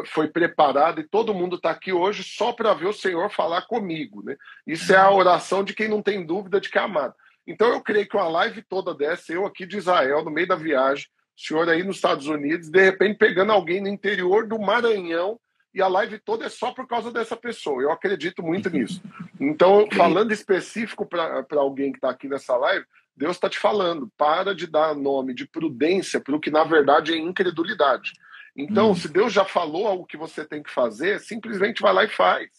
[0.06, 4.24] foi preparada e todo mundo está aqui hoje só para ver o Senhor falar comigo.
[4.24, 4.38] Né?
[4.66, 7.16] Isso é a oração de quem não tem dúvida de que é amado.
[7.48, 10.56] Então eu creio que uma live toda dessa, eu aqui de Israel, no meio da
[10.56, 15.40] viagem, senhor aí nos Estados Unidos, de repente pegando alguém no interior do Maranhão
[15.74, 17.84] e a live toda é só por causa dessa pessoa.
[17.84, 19.00] Eu acredito muito nisso.
[19.40, 22.84] Então, falando específico para alguém que está aqui nessa live,
[23.16, 27.14] Deus está te falando, para de dar nome de prudência para o que na verdade
[27.14, 28.14] é incredulidade.
[28.56, 28.96] Então, hum.
[28.96, 32.50] se Deus já falou algo que você tem que fazer, simplesmente vai lá e faz.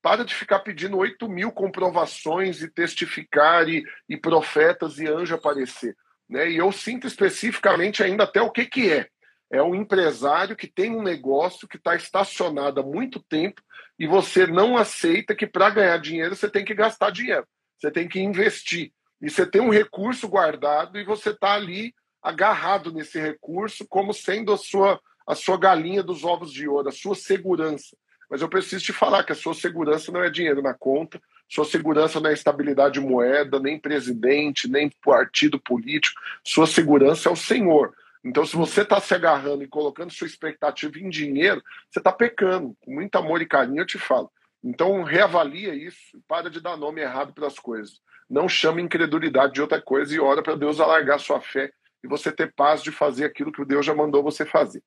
[0.00, 5.96] Para de ficar pedindo 8 mil comprovações e testificar e, e profetas e anjo aparecer.
[6.30, 6.52] Né?
[6.52, 9.08] E eu sinto especificamente ainda até o que, que é.
[9.52, 13.60] É um empresário que tem um negócio que está estacionado há muito tempo
[13.98, 17.44] e você não aceita que para ganhar dinheiro você tem que gastar dinheiro,
[17.76, 18.92] você tem que investir.
[19.20, 24.52] E você tem um recurso guardado e você está ali agarrado nesse recurso como sendo
[24.52, 27.96] a sua, a sua galinha dos ovos de ouro, a sua segurança.
[28.30, 31.64] Mas eu preciso te falar que a sua segurança não é dinheiro na conta, sua
[31.64, 36.20] segurança não é estabilidade de moeda, nem presidente, nem partido político.
[36.44, 37.92] Sua segurança é o Senhor.
[38.22, 41.60] Então, se você está se agarrando e colocando sua expectativa em dinheiro,
[41.90, 42.76] você está pecando.
[42.80, 44.30] Com muito amor e carinho, eu te falo.
[44.62, 48.00] Então, reavalia isso, para de dar nome errado para as coisas.
[48.28, 51.72] Não chame incredulidade de outra coisa e ora para Deus alargar sua fé
[52.04, 54.84] e você ter paz de fazer aquilo que Deus já mandou você fazer.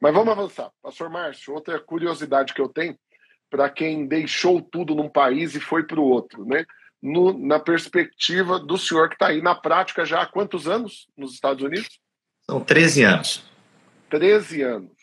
[0.00, 0.70] Mas vamos avançar.
[0.82, 2.98] Pastor Márcio, outra curiosidade que eu tenho,
[3.50, 6.64] para quem deixou tudo num país e foi para o outro, né?
[7.02, 11.34] No, na perspectiva do senhor que está aí na prática já há quantos anos nos
[11.34, 12.00] Estados Unidos?
[12.48, 13.44] São 13 anos.
[14.08, 14.96] 13 anos.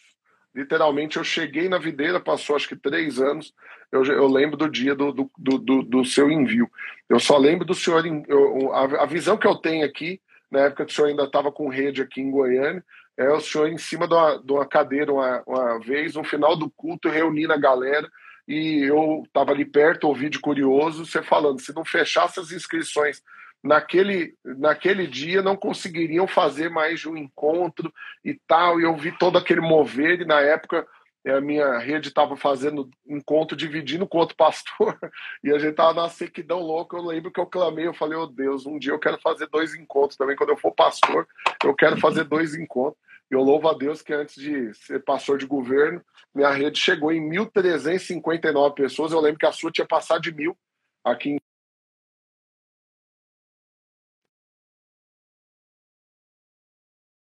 [0.55, 3.53] Literalmente, eu cheguei na videira, passou acho que três anos.
[3.91, 6.69] Eu, eu lembro do dia do, do, do, do, seu envio.
[7.09, 8.03] Eu só lembro do senhor.
[8.27, 11.51] Eu, a, a visão que eu tenho aqui, na época que o senhor ainda estava
[11.51, 12.83] com rede aqui em Goiânia,
[13.17, 16.55] é o senhor em cima de uma, de uma cadeira uma, uma vez, no final
[16.55, 18.09] do culto, reunindo a galera
[18.47, 23.21] e eu estava ali perto, ouvi de curioso, você falando, se não fechasse as inscrições
[23.63, 27.91] naquele, naquele dia não conseguiriam fazer mais de um encontro
[28.23, 28.79] e tal.
[28.79, 30.85] E eu vi todo aquele mover, e na época
[31.25, 34.99] a minha rede estava fazendo encontro, dividindo com outro pastor,
[35.41, 36.97] e a gente estava na sequidão louca.
[36.97, 39.73] Eu lembro que eu clamei, eu falei, oh Deus, um dia eu quero fazer dois
[39.73, 40.35] encontros também.
[40.35, 41.25] Quando eu for pastor,
[41.63, 43.01] eu quero fazer dois encontros.
[43.29, 47.21] Eu louvo a Deus que antes de ser pastor de governo, minha rede chegou em
[47.29, 49.11] 1.359 pessoas.
[49.11, 50.57] Eu lembro que a sua tinha passado de mil
[51.03, 51.39] aqui em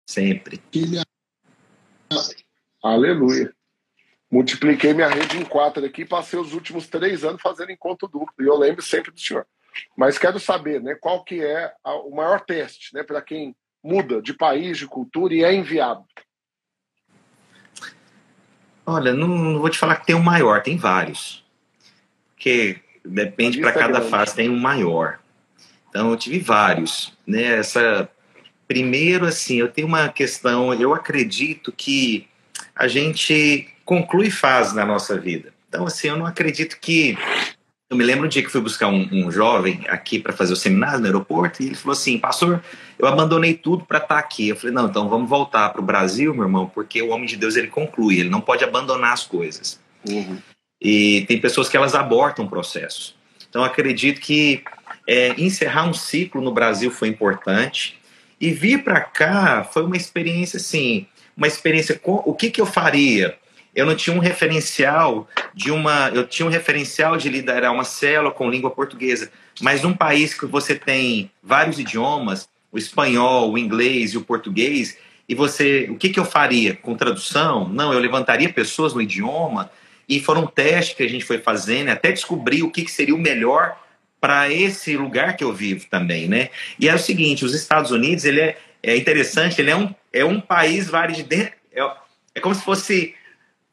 [0.08, 0.62] Sempre.
[2.82, 3.52] Aleluia.
[4.30, 8.32] Multipliquei minha rede em quatro aqui e passei os últimos três anos fazendo encontro duplo.
[8.40, 9.46] E eu lembro sempre do senhor.
[9.96, 13.54] Mas quero saber né, qual que é a, o maior teste né, para quem
[13.86, 16.04] muda de país, de cultura e é enviado.
[18.84, 21.44] Olha, não, não vou te falar que tem um maior, tem vários.
[22.34, 25.18] Porque depende para cada é fase, tem um maior.
[25.88, 27.12] Então, eu tive vários.
[27.26, 27.42] Né?
[27.42, 28.08] Essa,
[28.68, 32.28] primeiro, assim, eu tenho uma questão, eu acredito que
[32.74, 35.52] a gente conclui fase na nossa vida.
[35.68, 37.16] Então, assim, eu não acredito que.
[37.88, 40.56] Eu me lembro um dia que fui buscar um, um jovem aqui para fazer o
[40.56, 42.60] seminário no aeroporto e ele falou assim: Pastor,
[42.98, 44.48] eu abandonei tudo para estar tá aqui.
[44.48, 47.36] Eu falei: Não, então vamos voltar para o Brasil, meu irmão, porque o homem de
[47.36, 49.78] Deus ele conclui, ele não pode abandonar as coisas.
[50.08, 50.38] Uhum.
[50.80, 53.14] E tem pessoas que elas abortam processos.
[53.48, 54.64] Então, acredito que
[55.06, 57.98] é, encerrar um ciclo no Brasil foi importante.
[58.38, 62.66] E vir para cá foi uma experiência assim, uma experiência com o que, que eu
[62.66, 63.38] faria
[63.76, 66.08] eu não tinha um referencial de uma.
[66.08, 69.30] Eu tinha um referencial de liderar uma célula com língua portuguesa.
[69.60, 74.96] Mas num país que você tem vários idiomas, o espanhol, o inglês e o português,
[75.28, 75.88] e você.
[75.90, 76.74] O que, que eu faria?
[76.74, 77.68] Com tradução?
[77.68, 79.70] Não, eu levantaria pessoas no idioma.
[80.08, 83.18] E foram testes que a gente foi fazendo até descobrir o que, que seria o
[83.18, 83.76] melhor
[84.18, 86.48] para esse lugar que eu vivo também, né?
[86.80, 90.24] E é o seguinte, os Estados Unidos, ele é, é interessante, ele é um, é
[90.24, 91.52] um país vários de é,
[92.34, 93.14] é como se fosse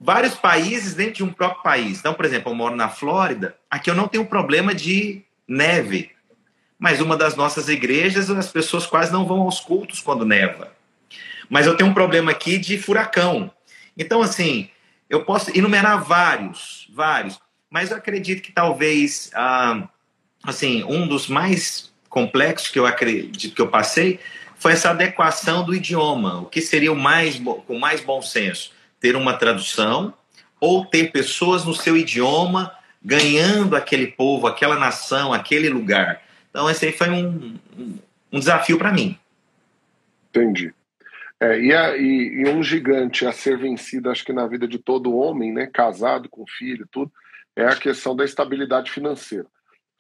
[0.04, 2.00] vários países dentro de um próprio país.
[2.00, 6.12] Então, por exemplo, eu moro na Flórida, aqui eu não tenho problema de neve,
[6.78, 10.74] mas uma das nossas igrejas as pessoas quase não vão aos cultos quando neva.
[11.50, 13.50] Mas eu tenho um problema aqui de furacão.
[13.98, 14.70] Então, assim,
[15.10, 17.40] eu posso enumerar vários, vários,
[17.70, 19.88] mas eu acredito que talvez, ah,
[20.44, 24.20] assim, um dos mais complexos que eu acredito que eu passei
[24.58, 28.72] foi essa adequação do idioma, o que seria o mais com mais bom senso
[29.04, 30.14] ter uma tradução
[30.62, 36.22] ou ter pessoas no seu idioma ganhando aquele povo, aquela nação, aquele lugar.
[36.50, 37.60] Então, esse aí foi um,
[38.32, 39.20] um desafio para mim.
[40.30, 40.74] Entendi.
[41.38, 44.80] É, e, a, e, e, um gigante a ser vencido, acho que na vida de
[44.80, 47.12] todo homem, né, casado, com filho, tudo,
[47.58, 49.48] é a questão da estabilidade financeira.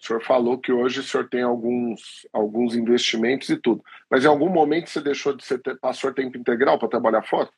[0.01, 4.27] O senhor falou que hoje o senhor tem alguns, alguns investimentos e tudo, mas em
[4.27, 7.49] algum momento você deixou de ser pastor tempo integral para trabalhar fora?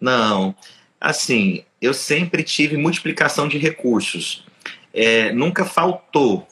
[0.00, 0.54] Não.
[1.00, 4.44] Assim, eu sempre tive multiplicação de recursos.
[4.92, 6.46] É, nunca faltou.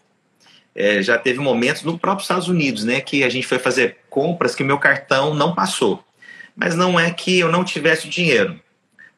[0.75, 4.55] É, já teve momentos no próprio Estados Unidos, né, que a gente foi fazer compras
[4.55, 6.05] que meu cartão não passou.
[6.55, 8.61] Mas não é que eu não tivesse dinheiro.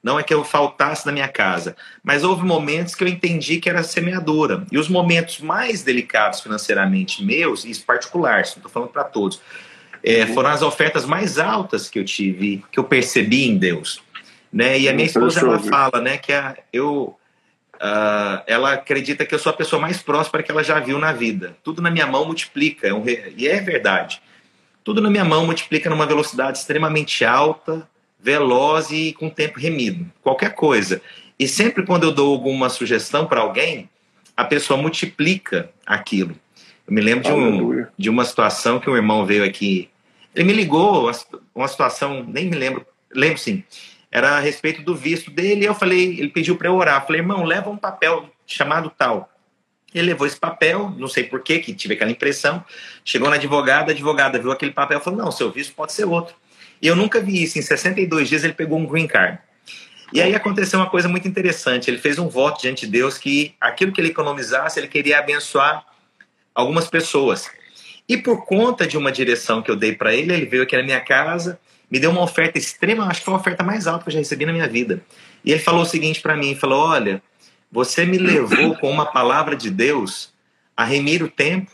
[0.03, 1.75] Não é que eu faltasse na minha casa.
[2.03, 4.65] Mas houve momentos que eu entendi que era semeadora.
[4.71, 9.41] E os momentos mais delicados financeiramente meus, e particulares, não estou falando para todos,
[10.07, 10.35] é, uhum.
[10.35, 14.01] foram as ofertas mais altas que eu tive, que eu percebi em Deus.
[14.53, 14.79] Né?
[14.79, 17.19] E a minha esposa ela fala né, que a, eu,
[17.75, 21.13] uh, ela acredita que eu sou a pessoa mais próspera que ela já viu na
[21.13, 21.57] vida.
[21.65, 23.03] Tudo na minha mão multiplica, é um,
[23.37, 24.23] e é verdade.
[24.85, 27.89] Tudo na minha mão multiplica numa velocidade extremamente alta,
[28.21, 30.07] veloz e com tempo remido.
[30.23, 31.03] Qualquer coisa.
[31.37, 33.91] E sempre quando eu dou alguma sugestão para alguém,
[34.37, 36.37] a pessoa multiplica aquilo.
[36.87, 39.91] Eu me lembro de, um, de uma situação que um irmão veio aqui
[40.37, 41.11] ele me ligou,
[41.55, 43.65] uma situação, nem me lembro, lembro sim,
[44.13, 47.23] era a respeito do visto dele, eu falei, ele pediu para eu orar, eu falei,
[47.23, 49.33] irmão, leva um papel chamado tal.
[49.95, 52.63] Ele levou esse papel, não sei porquê, que tive aquela impressão,
[53.03, 56.05] chegou na advogada, a advogada viu aquele papel e falou, não, seu visto pode ser
[56.05, 56.35] outro.
[56.83, 59.39] E eu nunca vi isso, em 62 dias ele pegou um green card.
[60.13, 63.55] E aí aconteceu uma coisa muito interessante, ele fez um voto diante de Deus que
[63.59, 65.83] aquilo que ele economizasse, ele queria abençoar
[66.55, 67.51] algumas pessoas.
[68.09, 70.83] E por conta de uma direção que eu dei para ele, ele veio aqui na
[70.83, 71.59] minha casa,
[71.91, 74.19] me deu uma oferta extrema, acho que foi a oferta mais alta que eu já
[74.19, 75.03] recebi na minha vida.
[75.45, 77.23] E ele falou o seguinte para mim, falou: "Olha,
[77.71, 80.33] você me levou com uma palavra de Deus
[80.77, 81.71] a remir o tempo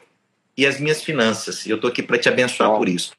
[0.56, 1.66] e as minhas finanças.
[1.66, 3.12] E eu tô aqui para te abençoar por isso."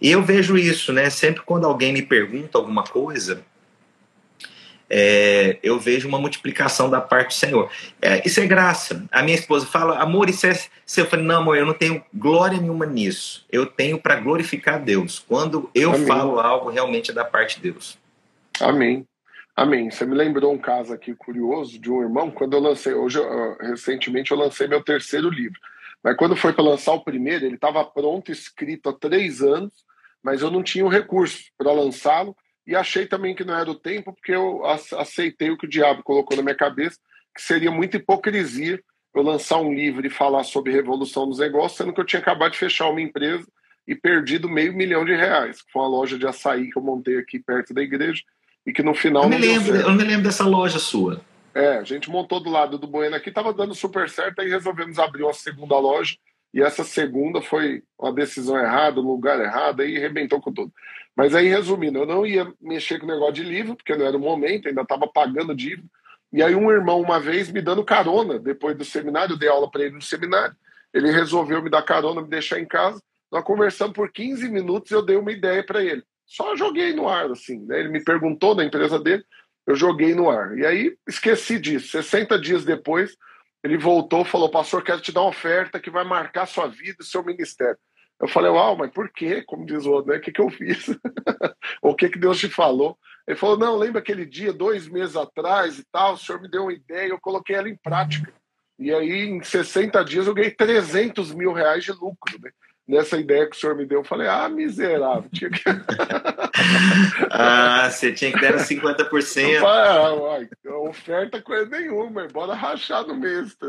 [0.00, 1.10] E eu vejo isso, né?
[1.10, 3.44] Sempre quando alguém me pergunta alguma coisa,
[4.90, 7.70] é, eu vejo uma multiplicação da parte do Senhor.
[8.02, 9.06] É, isso é graça.
[9.12, 10.58] A minha esposa fala, amor, isso é.
[10.96, 13.46] Eu falei, não, amor, eu não tenho glória nenhuma nisso.
[13.52, 15.20] Eu tenho para glorificar Deus.
[15.20, 16.06] Quando eu Amém.
[16.06, 17.96] falo algo, realmente é da parte de Deus.
[18.60, 19.06] Amém.
[19.54, 19.90] Amém.
[19.90, 22.30] Você me lembrou um caso aqui curioso de um irmão.
[22.30, 23.20] Quando eu lancei, hoje,
[23.60, 25.58] recentemente, eu lancei meu terceiro livro.
[26.02, 29.72] Mas quando foi para lançar o primeiro, ele estava pronto, escrito há três anos,
[30.22, 32.34] mas eu não tinha o recurso para lançá-lo
[32.70, 34.62] e achei também que não era o tempo, porque eu
[34.96, 36.98] aceitei o que o diabo colocou na minha cabeça,
[37.34, 38.80] que seria muita hipocrisia
[39.12, 42.52] eu lançar um livro e falar sobre revolução dos negócios, sendo que eu tinha acabado
[42.52, 43.44] de fechar uma empresa
[43.88, 47.18] e perdido meio milhão de reais, que foi uma loja de açaí que eu montei
[47.18, 48.22] aqui perto da igreja
[48.64, 49.24] e que no final.
[49.24, 51.20] Eu me, lembro, eu me lembro dessa loja sua.
[51.52, 54.96] É, a gente montou do lado do Bueno aqui, estava dando super certo, aí resolvemos
[55.00, 56.14] abrir uma segunda loja
[56.52, 60.72] e essa segunda foi uma decisão errada, no lugar errado, aí arrebentou com tudo.
[61.16, 64.16] Mas aí, resumindo, eu não ia mexer com o negócio de livro, porque não era
[64.16, 65.88] o momento, ainda estava pagando dívida.
[66.32, 69.70] E aí um irmão, uma vez, me dando carona, depois do seminário, eu dei aula
[69.70, 70.54] para ele no seminário,
[70.92, 73.00] ele resolveu me dar carona, me deixar em casa.
[73.30, 76.02] Nós conversamos por 15 minutos, eu dei uma ideia para ele.
[76.26, 77.80] Só joguei no ar, assim, né?
[77.80, 79.24] Ele me perguntou da empresa dele,
[79.66, 80.56] eu joguei no ar.
[80.56, 81.88] E aí esqueci disso.
[81.88, 83.16] 60 dias depois,
[83.62, 87.04] ele voltou falou: Pastor, quero te dar uma oferta que vai marcar sua vida e
[87.04, 87.78] seu ministério.
[88.20, 89.42] Eu falei: Uau, mas por quê?
[89.42, 90.18] Como diz o outro, né?
[90.18, 90.86] O que, que eu fiz?
[91.82, 92.98] o que, que Deus te falou?
[93.26, 96.62] Ele falou: Não, lembra aquele dia, dois meses atrás e tal, o senhor me deu
[96.62, 98.32] uma ideia, eu coloquei ela em prática.
[98.78, 102.40] E aí, em 60 dias, eu ganhei 300 mil reais de lucro.
[102.40, 102.50] Né?
[102.90, 105.30] Nessa ideia que o senhor me deu, eu falei, ah, miserável.
[105.32, 105.62] Tinha que...
[107.30, 109.62] ah, você tinha que dar 50%.
[109.64, 110.12] Ah,
[110.80, 113.54] oferta coisa nenhuma, bora rachar no mês.
[113.54, 113.66] Tá?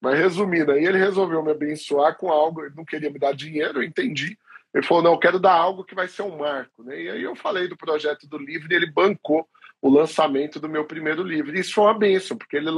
[0.00, 3.80] Mas resumindo, aí ele resolveu me abençoar com algo, ele não queria me dar dinheiro,
[3.80, 4.38] eu entendi.
[4.72, 6.84] Ele falou, não, eu quero dar algo que vai ser um marco.
[6.84, 7.02] Né?
[7.02, 9.48] E aí eu falei do projeto do livro e ele bancou
[9.82, 11.56] o lançamento do meu primeiro livro.
[11.56, 12.70] E isso foi uma benção, porque ele,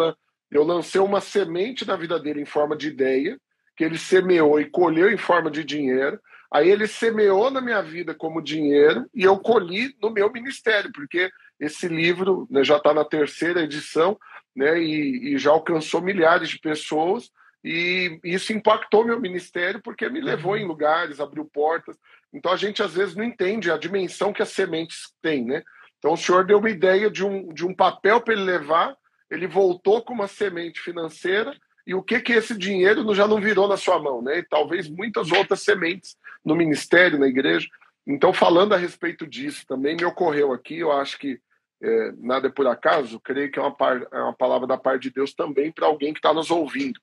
[0.50, 3.38] eu lancei uma semente na vida dele em forma de ideia,
[3.76, 6.20] que ele semeou e colheu em forma de dinheiro.
[6.52, 11.30] Aí ele semeou na minha vida como dinheiro e eu colhi no meu ministério, porque
[11.58, 14.18] esse livro né, já está na terceira edição
[14.54, 17.30] né, e, e, já alcançou milhares de pessoas.
[17.64, 21.96] E isso impactou meu ministério porque me levou em lugares, abriu portas.
[22.32, 25.62] Então a gente às vezes não entende a dimensão que as sementes têm, né?
[25.98, 28.96] Então o senhor deu uma ideia de um, de um papel para ele levar,
[29.30, 31.56] ele voltou com uma semente financeira
[31.86, 34.38] e o que que esse dinheiro já não virou na sua mão, né?
[34.38, 37.68] E talvez muitas outras sementes no ministério, na igreja.
[38.06, 41.40] Então, falando a respeito disso, também me ocorreu aqui, eu acho que
[41.82, 45.02] é, nada é por acaso, creio que é uma, par, é uma palavra da parte
[45.02, 47.00] de Deus também para alguém que está nos ouvindo.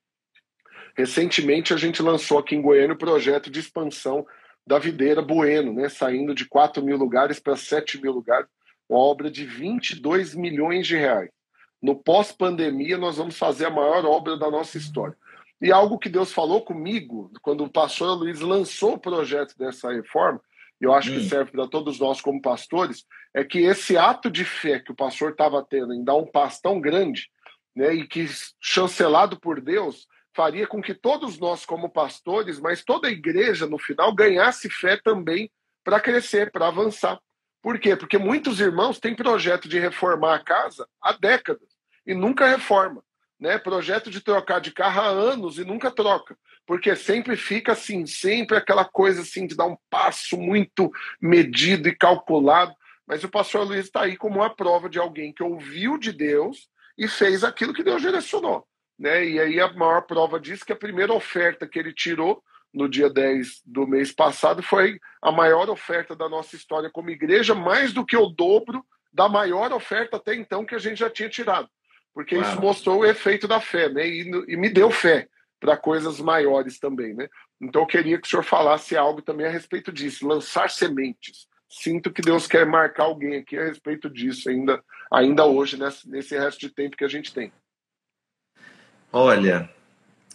[0.95, 4.25] Recentemente, a gente lançou aqui em Goiânia o projeto de expansão
[4.65, 5.89] da videira Bueno, né?
[5.89, 8.47] Saindo de 4 mil lugares para 7 mil lugares,
[8.87, 11.29] uma obra de 22 milhões de reais
[11.81, 15.15] no pós-pandemia, nós vamos fazer a maior obra da nossa história.
[15.61, 20.41] E algo que Deus falou comigo, quando o pastor Luiz lançou o projeto dessa reforma,
[20.81, 21.15] e eu acho hum.
[21.15, 24.95] que serve para todos nós como pastores, é que esse ato de fé que o
[24.95, 27.29] pastor estava tendo em dar um passo tão grande,
[27.75, 28.25] né, e que
[28.59, 33.77] chancelado por Deus, faria com que todos nós, como pastores, mas toda a igreja, no
[33.77, 35.51] final, ganhasse fé também
[35.83, 37.19] para crescer, para avançar.
[37.61, 37.95] Por quê?
[37.95, 41.67] Porque muitos irmãos têm projeto de reformar a casa há décadas
[42.05, 43.03] e nunca reforma.
[43.39, 43.57] Né?
[43.57, 46.37] Projeto de trocar de carro há anos e nunca troca.
[46.65, 50.91] Porque sempre fica assim, sempre aquela coisa assim de dar um passo muito
[51.21, 52.73] medido e calculado.
[53.07, 56.69] Mas o pastor Luiz está aí como uma prova de alguém que ouviu de Deus
[56.97, 58.65] e fez aquilo que Deus direcionou.
[58.97, 59.25] Né?
[59.25, 62.43] E aí a maior prova disso que a primeira oferta que ele tirou
[62.73, 67.55] no dia 10 do mês passado, foi a maior oferta da nossa história como igreja,
[67.55, 71.29] mais do que o dobro da maior oferta até então que a gente já tinha
[71.29, 71.67] tirado.
[72.13, 72.43] Porque Uau.
[72.43, 74.07] isso mostrou o efeito da fé, né?
[74.07, 75.27] E, e me deu fé
[75.59, 77.27] para coisas maiores também, né?
[77.61, 81.47] Então eu queria que o senhor falasse algo também a respeito disso, lançar sementes.
[81.69, 86.37] Sinto que Deus quer marcar alguém aqui a respeito disso ainda, ainda hoje, nesse, nesse
[86.37, 87.51] resto de tempo que a gente tem.
[89.11, 89.69] Olha,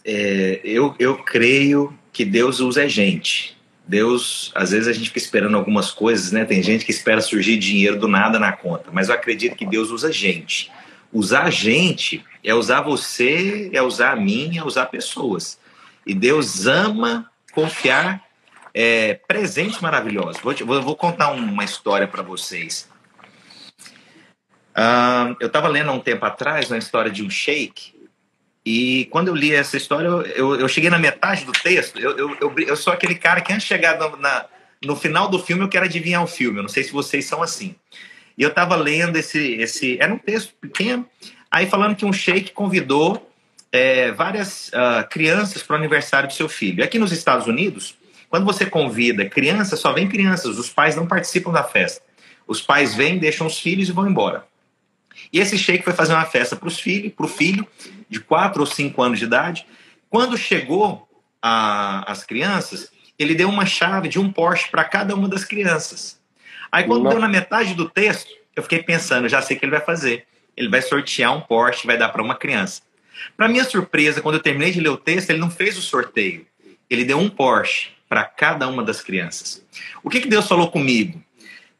[0.03, 3.57] é, eu, eu creio que Deus usa a gente.
[3.85, 6.45] Deus, às vezes a gente fica esperando algumas coisas, né?
[6.45, 9.91] Tem gente que espera surgir dinheiro do nada na conta, mas eu acredito que Deus
[9.91, 10.71] usa gente.
[11.11, 15.59] Usar gente é usar você, é usar a mim, é usar pessoas.
[16.07, 18.23] E Deus ama confiar
[18.73, 20.41] é, presentes maravilhosos.
[20.41, 22.89] Vou, vou, vou contar uma história para vocês.
[24.71, 27.93] Uh, eu estava lendo há um tempo atrás uma história de um sheik
[28.65, 31.99] e quando eu li essa história, eu, eu cheguei na metade do texto.
[31.99, 34.45] Eu, eu, eu, eu sou aquele cara que antes de chegar no, na,
[34.83, 36.57] no final do filme, eu quero adivinhar o filme.
[36.57, 37.75] Eu não sei se vocês são assim.
[38.35, 39.97] E eu estava lendo esse, esse.
[40.01, 41.07] Era um texto pequeno,
[41.51, 43.31] aí falando que um sheik convidou
[43.71, 46.83] é, várias uh, crianças para o aniversário do seu filho.
[46.83, 47.95] Aqui nos Estados Unidos,
[48.29, 52.01] quando você convida crianças, só vem crianças, os pais não participam da festa.
[52.47, 54.43] Os pais vêm, deixam os filhos e vão embora.
[55.31, 57.67] E esse sheik foi fazer uma festa para os filhos, para o filho
[58.09, 59.65] de 4 ou 5 anos de idade.
[60.09, 61.07] Quando chegou
[61.41, 66.19] a, as crianças, ele deu uma chave de um Porsche para cada uma das crianças.
[66.71, 67.11] Aí quando Não.
[67.11, 70.25] deu na metade do texto, eu fiquei pensando, já sei o que ele vai fazer.
[70.55, 72.81] Ele vai sortear um Porsche vai dar para uma criança.
[73.35, 76.45] Para minha surpresa, quando eu terminei de ler o texto, ele não fez o sorteio.
[76.89, 79.65] Ele deu um Porsche para cada uma das crianças.
[80.03, 81.21] O que, que Deus falou comigo?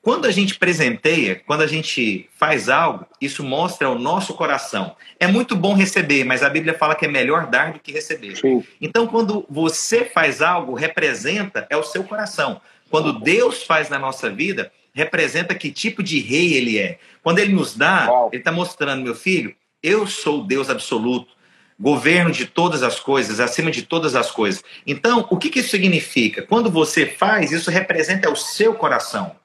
[0.05, 4.95] Quando a gente presenteia, quando a gente faz algo, isso mostra o nosso coração.
[5.19, 8.37] É muito bom receber, mas a Bíblia fala que é melhor dar do que receber.
[8.37, 8.63] Sim.
[8.79, 12.61] Então, quando você faz algo, representa é o seu coração.
[12.87, 16.99] Quando Deus faz na nossa vida, representa que tipo de rei ele é.
[17.23, 18.29] Quando ele nos dá, Uau.
[18.31, 21.33] ele está mostrando, meu filho, eu sou Deus absoluto,
[21.79, 24.63] governo de todas as coisas, acima de todas as coisas.
[24.85, 26.43] Então, o que, que isso significa?
[26.43, 29.35] Quando você faz, isso representa o seu coração.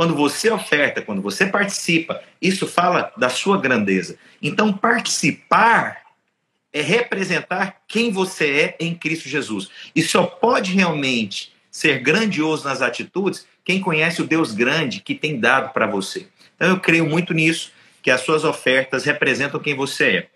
[0.00, 4.16] Quando você oferta, quando você participa, isso fala da sua grandeza.
[4.40, 5.98] Então, participar
[6.72, 9.68] é representar quem você é em Cristo Jesus.
[9.94, 15.38] E só pode realmente ser grandioso nas atitudes quem conhece o Deus grande que tem
[15.38, 16.28] dado para você.
[16.56, 17.70] Então, eu creio muito nisso,
[18.02, 20.28] que as suas ofertas representam quem você é.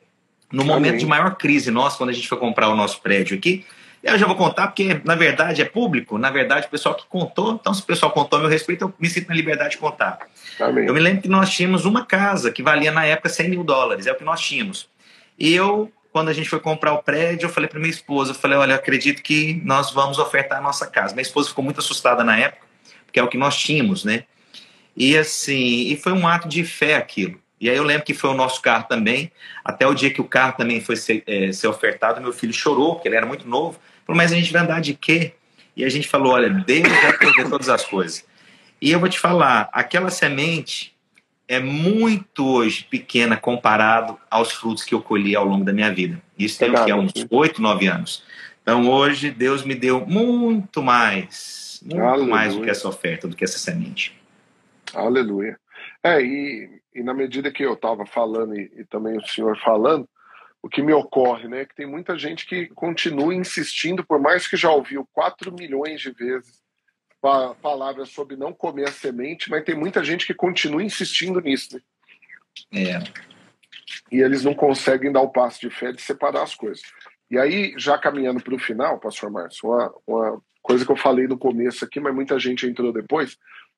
[0.53, 0.75] No Amém.
[0.75, 3.65] momento de maior crise nossa, quando a gente foi comprar o nosso prédio aqui,
[4.13, 7.53] eu já vou contar, porque na verdade é público, na verdade o pessoal que contou,
[7.53, 10.19] então se o pessoal contou a meu respeito, eu me sinto na liberdade de contar.
[10.61, 10.87] Amém.
[10.87, 14.07] Eu me lembro que nós tínhamos uma casa que valia na época 100 mil dólares,
[14.07, 14.89] é o que nós tínhamos.
[15.39, 18.35] E eu, quando a gente foi comprar o prédio, eu falei para minha esposa, eu
[18.35, 21.15] falei, olha, eu acredito que nós vamos ofertar a nossa casa.
[21.15, 22.67] Minha esposa ficou muito assustada na época,
[23.07, 24.25] porque é o que nós tínhamos, né?
[24.97, 27.43] E assim, e foi um ato de fé aquilo.
[27.61, 29.33] E aí eu lembro que foi o nosso carro também,
[29.65, 32.95] até o dia que o carro também foi ser, é, ser ofertado, meu filho chorou,
[32.95, 33.81] porque ele era muito novo.
[34.09, 35.35] Mas a gente vai andar de quê?
[35.77, 38.25] E a gente falou, olha, Deus vai prover todas as coisas.
[38.81, 40.95] E eu vou te falar, aquela semente
[41.49, 46.21] é muito hoje pequena comparado aos frutos que eu colhi ao longo da minha vida.
[46.39, 46.93] Isso tem o que?
[46.93, 48.23] uns oito, nove anos.
[48.63, 52.31] Então hoje Deus me deu muito mais, muito Aleluia.
[52.31, 54.19] mais do que essa oferta, do que essa semente.
[54.95, 55.59] Aleluia.
[56.03, 60.09] É, e, e na medida que eu estava falando e, e, também o senhor falando,
[60.65, 64.49] o que me ocorre, né, é que tem muita gente que continua insistindo, por mais
[64.49, 66.65] que já ouviu 4 milhões de vezes
[67.61, 71.77] palavras sobre não comer a semente, mas tem muita gente que continua insistindo nisso.
[72.73, 72.83] Né?
[72.83, 72.99] É.
[74.11, 76.83] E eles não conseguem dar o passo de fé de separar as coisas.
[77.31, 81.27] E aí, já caminhando para o final, pastor Márcio, uma, uma coisa que eu falei
[81.27, 83.37] no começo aqui, mas muita gente entrou depois.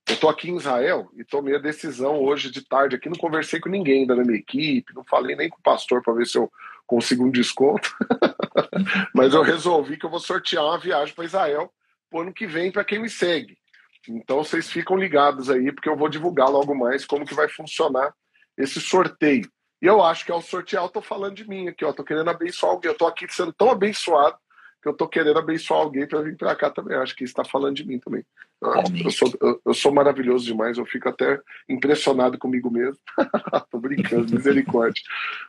[0.08, 3.58] Eu estou aqui em Israel e tomei a decisão hoje de tarde aqui, não conversei
[3.58, 6.38] com ninguém ainda na minha equipe, não falei nem com o pastor para ver se
[6.38, 6.50] eu
[6.86, 7.92] consigo um desconto.
[9.12, 11.72] Mas eu resolvi que eu vou sortear uma viagem para Israel
[12.12, 13.58] o ano que vem para quem me segue.
[14.08, 18.14] Então vocês ficam ligados aí, porque eu vou divulgar logo mais como que vai funcionar
[18.56, 19.50] esse sorteio.
[19.82, 22.30] E eu acho que ao sortear eu tô falando de mim aqui, ó, tô querendo
[22.30, 22.90] abençoar alguém.
[22.90, 24.38] Eu tô aqui sendo tão abençoado
[24.86, 26.96] que eu tô querendo abençoar alguém para vir para cá também.
[26.96, 28.24] Acho que está falando de mim também.
[29.04, 32.96] Eu sou, eu, eu, sou maravilhoso demais, eu fico até impressionado comigo mesmo.
[33.68, 35.02] Tô brincando, misericórdia.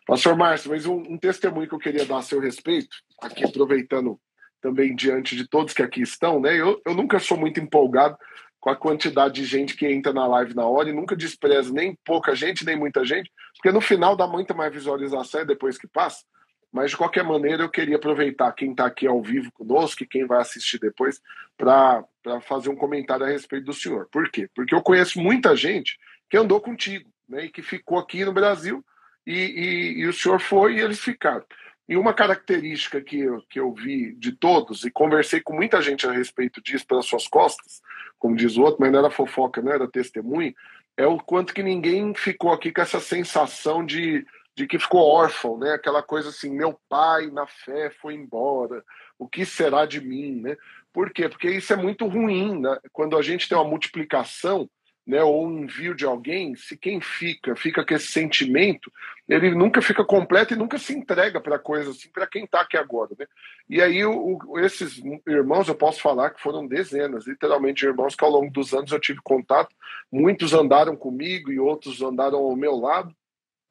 [0.07, 4.19] Pastor Márcio, mas um, um, testemunho que eu queria dar a seu respeito, aqui aproveitando
[4.59, 6.59] também diante de todos que aqui estão, né?
[6.59, 8.17] Eu, eu nunca sou muito empolgado
[8.59, 11.95] com a quantidade de gente que entra na live na hora e nunca desprezo nem
[12.03, 16.25] pouca gente, nem muita gente, porque no final dá muita mais visualização depois que passa.
[16.71, 20.25] Mas, de qualquer maneira, eu queria aproveitar quem está aqui ao vivo conosco e quem
[20.25, 21.21] vai assistir depois
[21.57, 22.03] para
[22.41, 24.07] fazer um comentário a respeito do senhor.
[24.11, 24.49] Por quê?
[24.53, 25.97] Porque eu conheço muita gente
[26.29, 28.83] que andou contigo né, e que ficou aqui no Brasil
[29.25, 31.43] e, e, e o senhor foi e eles ficaram.
[31.87, 36.05] E uma característica que eu, que eu vi de todos, e conversei com muita gente
[36.05, 37.81] a respeito disso pelas suas costas,
[38.19, 40.53] como diz o outro, mas não era fofoca, não era testemunho,
[40.97, 44.25] é o quanto que ninguém ficou aqui com essa sensação de
[44.57, 45.73] de que ficou órfão, né?
[45.73, 48.83] Aquela coisa assim, meu pai na fé foi embora,
[49.19, 50.57] o que será de mim, né?
[50.91, 51.29] Por quê?
[51.29, 52.75] Porque isso é muito ruim, né?
[52.91, 54.67] Quando a gente tem uma multiplicação,
[55.05, 58.91] né, ou um envio de alguém, se quem fica, fica com esse sentimento,
[59.29, 62.75] ele nunca fica completo e nunca se entrega para coisa assim, para quem está aqui
[62.75, 63.25] agora, né?
[63.69, 68.31] E aí o, esses irmãos, eu posso falar que foram dezenas, literalmente, irmãos que ao
[68.31, 69.73] longo dos anos eu tive contato,
[70.11, 73.15] muitos andaram comigo e outros andaram ao meu lado,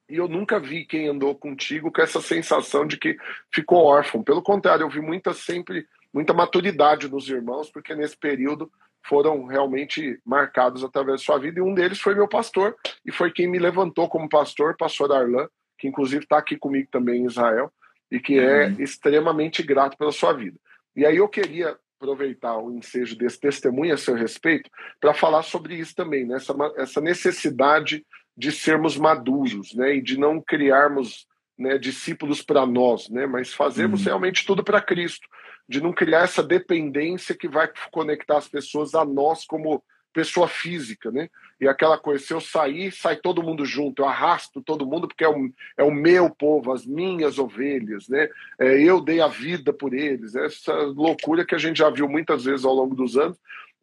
[0.08, 3.16] e eu nunca vi quem andou contigo com essa sensação de que
[3.52, 4.22] ficou órfão.
[4.22, 8.72] Pelo contrário, eu vi muita sempre muita maturidade nos irmãos, porque nesse período
[9.06, 13.30] foram realmente marcados através da sua vida, e um deles foi meu pastor, e foi
[13.30, 15.46] quem me levantou como pastor, pastor Arlan,
[15.78, 17.70] que inclusive está aqui comigo também em Israel,
[18.10, 18.76] e que é uhum.
[18.78, 20.58] extremamente grato pela sua vida.
[20.94, 25.74] E aí eu queria aproveitar o ensejo desse testemunho a seu respeito para falar sobre
[25.74, 26.36] isso também, né?
[26.36, 28.04] essa, essa necessidade
[28.36, 29.96] de sermos maduros né?
[29.96, 31.26] e de não criarmos
[31.58, 33.26] né, discípulos para nós, né?
[33.26, 34.06] mas fazermos uhum.
[34.06, 35.26] realmente tudo para Cristo,
[35.68, 39.82] de não criar essa dependência que vai conectar as pessoas a nós como
[40.16, 41.28] pessoa física, né?
[41.60, 45.22] E aquela coisa, se eu sair, sai todo mundo junto, eu arrasto todo mundo porque
[45.22, 48.26] é o, é o meu povo, as minhas ovelhas, né?
[48.58, 52.44] É, eu dei a vida por eles, essa loucura que a gente já viu muitas
[52.44, 53.36] vezes ao longo dos anos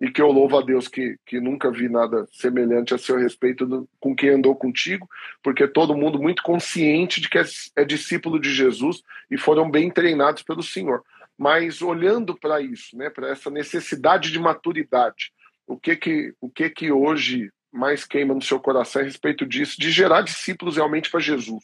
[0.03, 3.65] e que eu louvo a Deus que, que nunca vi nada semelhante a seu respeito
[3.65, 5.09] do, com quem andou contigo,
[5.41, 7.45] porque todo mundo muito consciente de que é,
[7.77, 9.01] é discípulo de Jesus
[9.31, 11.01] e foram bem treinados pelo Senhor.
[11.37, 15.31] Mas olhando para isso, né, para essa necessidade de maturidade,
[15.65, 19.79] o que que, o que que hoje mais queima no seu coração a respeito disso,
[19.79, 21.63] de gerar discípulos realmente para Jesus,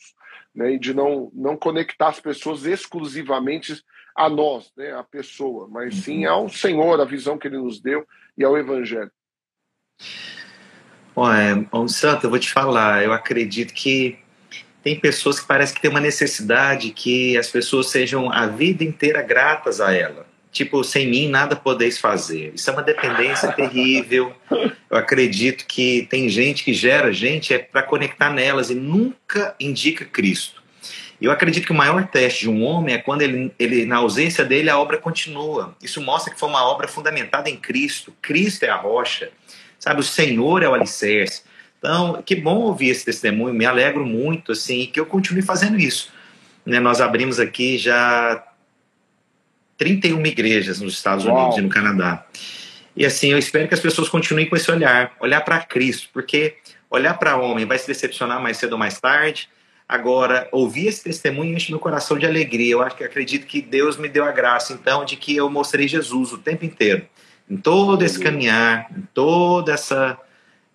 [0.55, 3.83] né, e de não, não conectar as pessoas exclusivamente
[4.15, 8.07] a nós, né, a pessoa, mas sim ao Senhor, a visão que Ele nos deu
[8.39, 9.11] e ao Evangelho.
[11.13, 11.53] Bom, é,
[11.89, 14.17] Santo, eu vou te falar, eu acredito que
[14.81, 19.21] tem pessoas que parece que tem uma necessidade que as pessoas sejam a vida inteira
[19.21, 22.53] gratas a ela tipo, sem mim nada podeis fazer.
[22.55, 24.33] Isso é uma dependência terrível.
[24.51, 30.05] Eu acredito que tem gente que gera gente é para conectar nelas e nunca indica
[30.05, 30.58] Cristo.
[31.21, 34.45] Eu acredito que o maior teste de um homem é quando ele, ele, na ausência
[34.45, 35.75] dele, a obra continua.
[35.81, 38.13] Isso mostra que foi uma obra fundamentada em Cristo.
[38.21, 39.29] Cristo é a rocha,
[39.77, 39.99] sabe?
[39.99, 41.43] O Senhor é o alicerce.
[41.77, 46.11] Então, que bom ouvir esse testemunho, me alegro muito, assim, que eu continue fazendo isso.
[46.65, 48.43] Né, nós abrimos aqui já
[49.77, 51.37] 31 igrejas nos Estados Uau.
[51.37, 52.25] Unidos e no Canadá.
[52.95, 56.57] E assim, eu espero que as pessoas continuem com esse olhar, olhar para Cristo, porque
[56.89, 59.47] olhar para homem vai se decepcionar mais cedo ou mais tarde.
[59.89, 62.73] Agora, ouvir esse testemunho enche meu coração de alegria.
[62.73, 65.87] Eu acho que acredito que Deus me deu a graça, então, de que eu mostrei
[65.87, 67.07] Jesus o tempo inteiro.
[67.49, 70.15] Em todo esse caminhar, em toda essa.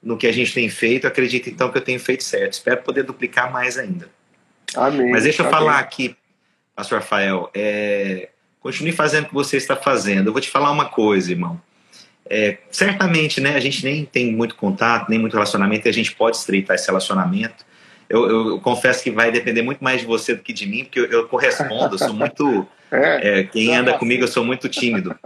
[0.03, 2.55] no que a gente tem feito, acredito então que eu tenho feito certo.
[2.55, 4.11] Espero poder duplicar mais ainda.
[4.75, 5.13] Amém.
[5.13, 5.59] Mas deixa eu Amém.
[5.59, 6.17] falar aqui,
[6.75, 7.49] Pastor Rafael.
[7.55, 8.31] É,
[8.65, 10.29] Continue fazendo o que você está fazendo.
[10.29, 11.61] Eu vou te falar uma coisa, irmão.
[12.25, 16.15] É, certamente, né, a gente nem tem muito contato, nem muito relacionamento, e a gente
[16.15, 17.63] pode estreitar esse relacionamento.
[18.15, 21.01] Eu, eu, confesso que vai depender muito mais de você do que de mim, porque
[21.01, 22.67] eu, eu correspondo, eu sou muito.
[22.93, 25.19] É, é, quem anda comigo, eu sou muito tímido.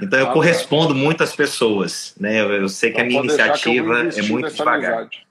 [0.00, 2.14] Então, eu ah, correspondo muito às pessoas.
[2.20, 2.40] Né?
[2.40, 4.92] Eu, sei que a minha iniciativa é muito devagar.
[4.92, 5.26] Amizade.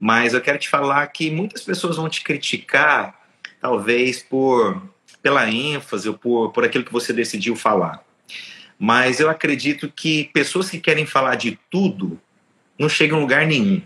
[0.00, 3.20] Mas eu quero te falar que muitas pessoas vão te criticar,
[3.60, 4.80] talvez por
[5.20, 8.02] pela ênfase ou por, por aquilo que você decidiu falar.
[8.78, 12.18] Mas eu acredito que pessoas que querem falar de tudo
[12.78, 13.82] não chegam a lugar nenhum.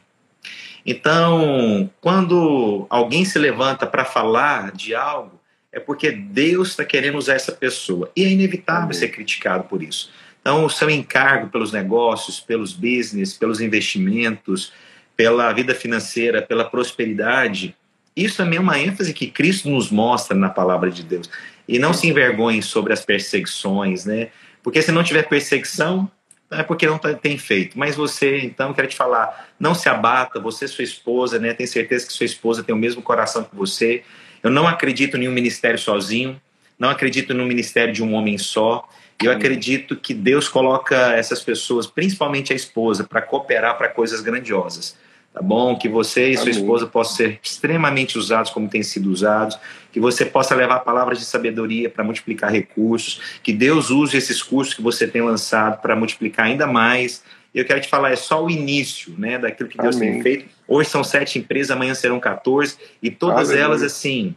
[0.84, 5.40] Então, quando alguém se levanta para falar de algo,
[5.72, 8.10] é porque Deus está querendo usar essa pessoa.
[8.14, 10.10] E é inevitável ser criticado por isso.
[10.40, 14.72] Então, o seu encargo pelos negócios, pelos business, pelos investimentos,
[15.16, 17.74] pela vida financeira, pela prosperidade,
[18.16, 21.28] isso também é uma ênfase que Cristo nos mostra na palavra de Deus.
[21.66, 24.28] E não se envergonhe sobre as perseguições, né?
[24.62, 26.10] Porque se não tiver perseguição,
[26.58, 27.78] é porque não tá, tem feito.
[27.78, 31.52] Mas você, então, quero te falar, não se abata, você, sua esposa, né?
[31.52, 34.02] Tenho certeza que sua esposa tem o mesmo coração que você.
[34.42, 36.40] Eu não acredito em um ministério sozinho,
[36.78, 38.88] não acredito no ministério de um homem só.
[39.22, 44.96] Eu acredito que Deus coloca essas pessoas, principalmente a esposa, para cooperar para coisas grandiosas
[45.34, 45.76] tá bom?
[45.76, 46.60] Que você e sua Amém.
[46.60, 49.58] esposa possam ser extremamente usados como têm sido usados,
[49.92, 54.72] que você possa levar palavras de sabedoria para multiplicar recursos, que Deus use esses cursos
[54.72, 57.24] que você tem lançado para multiplicar ainda mais.
[57.52, 60.14] Eu quero te falar, é só o início né, daquilo que Deus Amém.
[60.14, 60.44] tem feito.
[60.68, 63.64] Hoje são sete empresas, amanhã serão 14, e todas Aleluia.
[63.64, 64.36] elas, assim,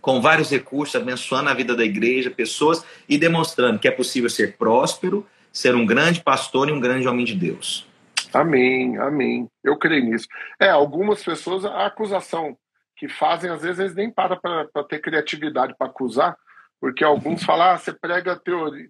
[0.00, 4.56] com vários recursos, abençoando a vida da igreja, pessoas e demonstrando que é possível ser
[4.56, 7.87] próspero, ser um grande pastor e um grande homem de Deus.
[8.32, 9.48] Amém, amém.
[9.62, 10.26] Eu creio nisso.
[10.60, 12.56] É, algumas pessoas, a acusação
[12.96, 16.36] que fazem, às vezes, eles nem param para ter criatividade para acusar,
[16.80, 18.40] porque alguns falam, ah, você prega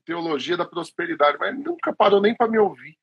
[0.04, 2.96] teologia da prosperidade, mas nunca parou nem para me ouvir.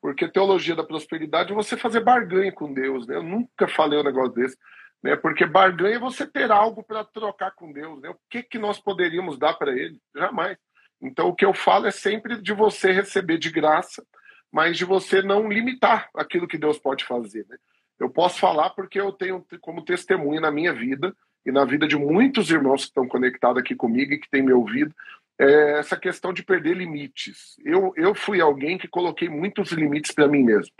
[0.00, 3.16] Porque teologia da prosperidade é você fazer barganha com Deus, né?
[3.16, 4.56] Eu nunca falei um negócio desse,
[5.02, 5.14] né?
[5.14, 8.10] Porque barganha é você ter algo para trocar com Deus, né?
[8.10, 10.00] O que, que nós poderíamos dar para Ele?
[10.14, 10.56] Jamais.
[11.00, 14.04] Então, o que eu falo é sempre de você receber de graça
[14.52, 17.46] mas de você não limitar aquilo que Deus pode fazer.
[17.48, 17.56] Né?
[17.98, 21.96] Eu posso falar porque eu tenho como testemunha na minha vida e na vida de
[21.96, 24.94] muitos irmãos que estão conectados aqui comigo e que têm me ouvido,
[25.38, 27.56] é essa questão de perder limites.
[27.64, 30.72] Eu, eu fui alguém que coloquei muitos limites para mim mesmo.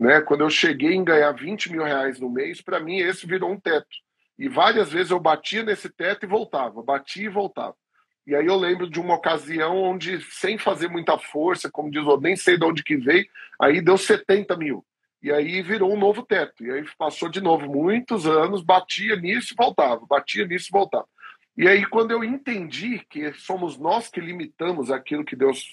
[0.00, 0.20] Né?
[0.22, 3.60] Quando eu cheguei em ganhar 20 mil reais no mês, para mim esse virou um
[3.60, 3.86] teto.
[4.38, 7.76] E várias vezes eu batia nesse teto e voltava, batia e voltava.
[8.28, 12.20] E aí eu lembro de uma ocasião onde, sem fazer muita força, como diz o
[12.20, 13.26] nem sei de onde que veio,
[13.58, 14.84] aí deu 70 mil.
[15.22, 16.62] E aí virou um novo teto.
[16.62, 21.06] E aí passou de novo muitos anos, batia nisso e voltava, batia nisso e voltava.
[21.56, 25.64] E aí, quando eu entendi que somos nós que limitamos aquilo que Deus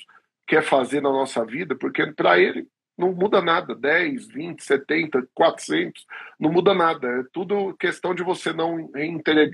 [0.47, 6.05] quer fazer na nossa vida, porque para Ele não muda nada 10, 20, 70, 400,
[6.39, 7.05] não muda nada.
[7.05, 8.89] É tudo questão de você não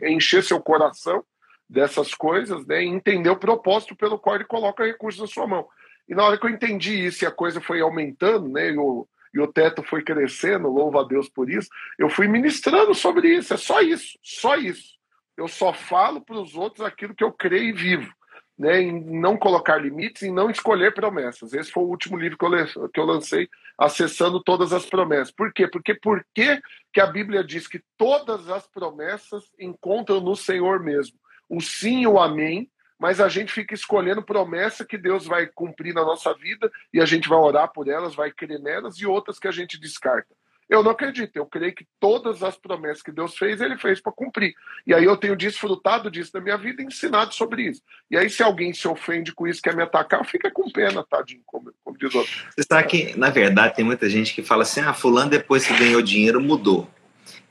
[0.03, 1.25] encher seu coração
[1.71, 5.67] dessas coisas né, e entender o propósito pelo qual Ele coloca recursos na sua mão.
[6.07, 9.07] E na hora que eu entendi isso e a coisa foi aumentando, né, e o,
[9.33, 13.53] e o teto foi crescendo, louva a Deus por isso, eu fui ministrando sobre isso.
[13.53, 15.01] É só isso, só isso
[15.41, 18.13] eu só falo para os outros aquilo que eu creio e vivo.
[18.59, 21.51] Né, em não colocar limites, em não escolher promessas.
[21.51, 25.31] Esse foi o último livro que eu, que eu lancei, acessando todas as promessas.
[25.31, 25.67] Por quê?
[25.67, 26.61] Porque por que
[26.99, 31.17] a Bíblia diz que todas as promessas encontram no Senhor mesmo?
[31.51, 35.93] O sim e o amém, mas a gente fica escolhendo promessa que Deus vai cumprir
[35.93, 39.37] na nossa vida e a gente vai orar por elas, vai crer nelas e outras
[39.37, 40.33] que a gente descarta.
[40.69, 41.35] Eu não acredito.
[41.35, 44.53] Eu creio que todas as promessas que Deus fez, ele fez para cumprir.
[44.87, 47.81] E aí eu tenho desfrutado disso na minha vida e ensinado sobre isso.
[48.09, 51.41] E aí, se alguém se ofende com isso, quer me atacar, fica com pena, tadinho,
[51.45, 52.31] como, como diz outro.
[52.55, 55.77] Você sabe que, na verdade, tem muita gente que fala assim: ah, Fulano, depois que
[55.77, 56.87] ganhou dinheiro, mudou.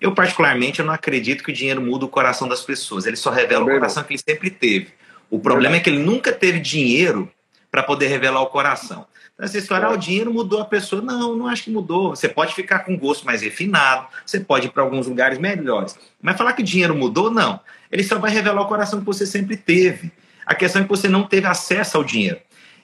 [0.00, 3.06] Eu, particularmente, eu não acredito que o dinheiro muda o coração das pessoas.
[3.06, 4.06] Ele só revela Também o coração não.
[4.06, 4.88] que ele sempre teve.
[5.28, 7.30] O problema é que ele nunca teve dinheiro
[7.70, 9.06] para poder revelar o coração.
[9.38, 11.00] Essa história, ah, o dinheiro mudou a pessoa.
[11.00, 12.10] Não, não acho que mudou.
[12.10, 15.96] Você pode ficar com gosto mais refinado, você pode ir para alguns lugares melhores.
[16.20, 17.60] Mas falar que o dinheiro mudou, não.
[17.90, 20.12] Ele só vai revelar o coração que você sempre teve.
[20.44, 22.38] A questão é que você não teve acesso ao dinheiro.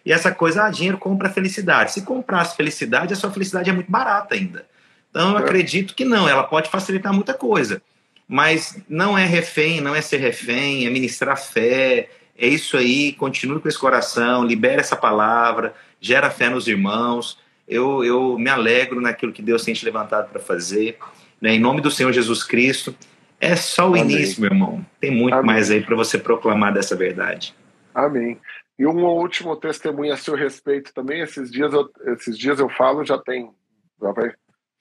[0.05, 1.93] E essa coisa, ah, dinheiro compra felicidade.
[1.93, 4.65] Se comprasse felicidade, a sua felicidade é muito barata ainda.
[5.17, 5.41] Então, eu é.
[5.41, 7.81] acredito que não, ela pode facilitar muita coisa.
[8.29, 13.59] Mas não é refém, não é ser refém, é ministrar fé, é isso aí, continue
[13.59, 17.39] com esse coração, libere essa palavra, gera fé nos irmãos.
[17.67, 20.99] Eu, eu me alegro naquilo que Deus tem te levantado para fazer.
[21.41, 21.55] Né?
[21.55, 22.95] Em nome do Senhor Jesus Cristo.
[23.41, 24.03] É só o Amém.
[24.03, 24.85] início, meu irmão.
[25.01, 25.47] Tem muito Amém.
[25.47, 27.55] mais aí para você proclamar dessa verdade.
[27.95, 28.39] Amém.
[28.79, 31.23] E um último testemunho a seu respeito também.
[31.23, 33.51] Esses dias eu, esses dias eu falo, já tem,
[34.01, 34.33] já vai,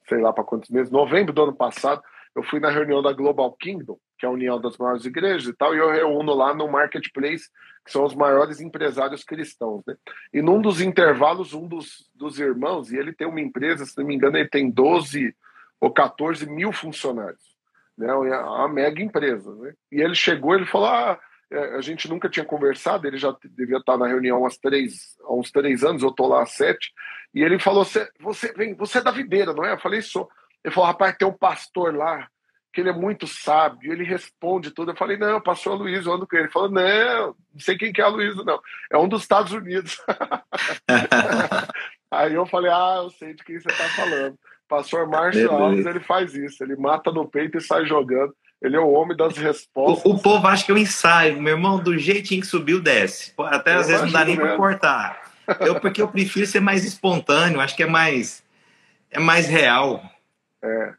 [0.08, 2.02] sei lá para quantos meses, novembro do ano passado,
[2.36, 5.54] eu fui na reunião da Global Kingdom, que é a união das maiores igrejas e
[5.54, 7.50] tal, e eu reúno lá no Marketplace
[7.86, 9.84] que são os maiores empresários cristãos.
[9.86, 9.96] Né?
[10.34, 14.06] E num dos intervalos, um dos, dos irmãos, e ele tem uma empresa, se não
[14.06, 15.36] me engano, ele tem 12
[15.80, 17.56] ou 14 mil funcionários.
[17.96, 18.08] Né?
[18.08, 19.54] É uma mega empresa.
[19.56, 19.74] Né?
[19.92, 21.20] E ele chegou, ele falou: ah,
[21.52, 25.52] a gente nunca tinha conversado, ele já devia estar na reunião há, três, há uns
[25.52, 26.92] três anos, eu estou lá há sete,
[27.34, 27.86] e ele falou:
[28.20, 29.74] você, vem, você é da videira, não é?
[29.74, 30.30] Eu falei: sou.
[30.64, 32.28] Ele falou: rapaz, tem um pastor lá
[32.76, 34.92] que ele é muito sábio, ele responde tudo.
[34.92, 36.44] Eu falei, não, passou a Luísa, eu ando com ele.
[36.44, 38.60] Ele falou, não, não sei quem que é Luísa, não.
[38.92, 39.98] É um dos Estados Unidos.
[42.12, 44.38] Aí eu falei, ah, eu sei de quem você está falando.
[44.68, 48.36] Pastor Márcio Alves, ele faz isso, ele mata no peito e sai jogando.
[48.62, 50.06] Ele é o homem das respostas.
[50.06, 53.34] O, o povo acha que eu ensaio, meu irmão, do jeitinho que subiu, desce.
[53.38, 55.22] Até eu às vezes não dá nem para cortar.
[55.60, 58.44] Eu, porque eu prefiro ser mais espontâneo, acho que é mais,
[59.12, 60.04] é mais real.
[60.64, 60.94] É.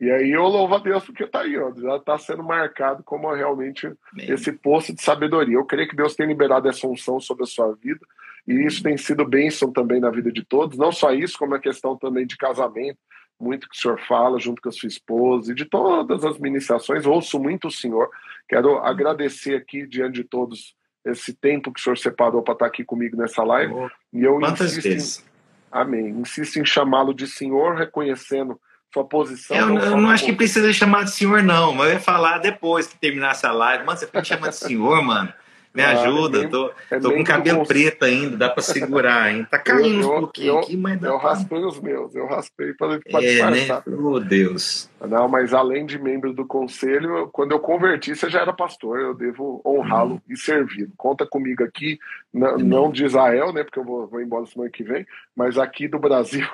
[0.00, 3.32] E aí eu louvo a Deus porque está aí, ó, já está sendo marcado como
[3.32, 3.88] realmente
[4.18, 5.54] esse poço de sabedoria.
[5.54, 8.00] Eu creio que Deus tem liberado essa unção sobre a sua vida,
[8.44, 10.76] e isso tem sido bênção também na vida de todos.
[10.76, 12.98] Não só isso, como a questão também de casamento,
[13.40, 17.06] muito que o senhor fala junto com a sua esposa, e de todas as ministrações.
[17.06, 18.08] Ouço muito o senhor.
[18.48, 20.74] Quero agradecer aqui diante de todos
[21.04, 23.72] esse tempo que o senhor separou para estar aqui comigo nessa live.
[23.72, 25.18] Oh, e eu insisto vezes?
[25.18, 25.24] Em,
[25.72, 26.08] amém.
[26.10, 28.60] Insisto em chamá-lo de senhor, reconhecendo
[28.92, 29.56] sua posição.
[29.56, 32.86] Eu, eu não acho que precisa chamar de senhor, não, mas eu ia falar depois
[32.86, 33.84] que terminasse a live.
[33.84, 35.32] Mano, você pode chamar de senhor, mano.
[35.74, 39.46] Me ajuda, é tô, é tô com cabelo preto ainda, dá para segurar ainda.
[39.46, 41.30] Tá caindo eu, uns pouquinho aqui, mas dá Eu pra...
[41.30, 43.82] raspei os meus, eu raspei para é, disfarçar.
[43.86, 43.96] Né?
[43.96, 44.90] Oh, Deus.
[45.00, 49.14] Não, mas além de membro do conselho, quando eu converti, você já era pastor, eu
[49.14, 50.20] devo honrá-lo hum.
[50.28, 50.92] e servi-lo.
[50.96, 51.98] Conta comigo aqui,
[52.32, 55.88] não, não de Israel, né, porque eu vou, vou embora semana que vem, mas aqui
[55.88, 56.46] do Brasil.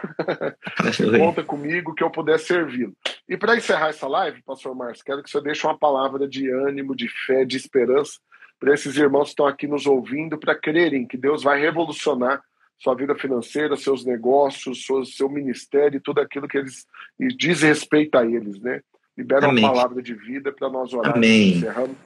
[1.18, 2.94] Conta comigo que eu puder servi-lo.
[3.28, 6.94] E para encerrar essa live, pastor Márcio, quero que você deixe uma palavra de ânimo,
[6.94, 8.18] de fé, de esperança
[8.58, 12.42] para esses irmãos que estão aqui nos ouvindo, para crerem que Deus vai revolucionar
[12.78, 16.86] sua vida financeira, seus negócios, seu, seu ministério, tudo aquilo que eles
[17.18, 18.80] e diz respeito a eles, né?
[19.16, 19.64] Libera Amém.
[19.64, 21.16] uma palavra de vida para nós orarmos.
[21.16, 21.56] Amém.
[21.56, 21.96] Encerrando.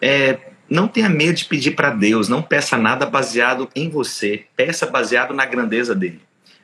[0.00, 4.86] É, não tenha medo de pedir para Deus, não peça nada baseado em você, peça
[4.86, 6.20] baseado na grandeza dele.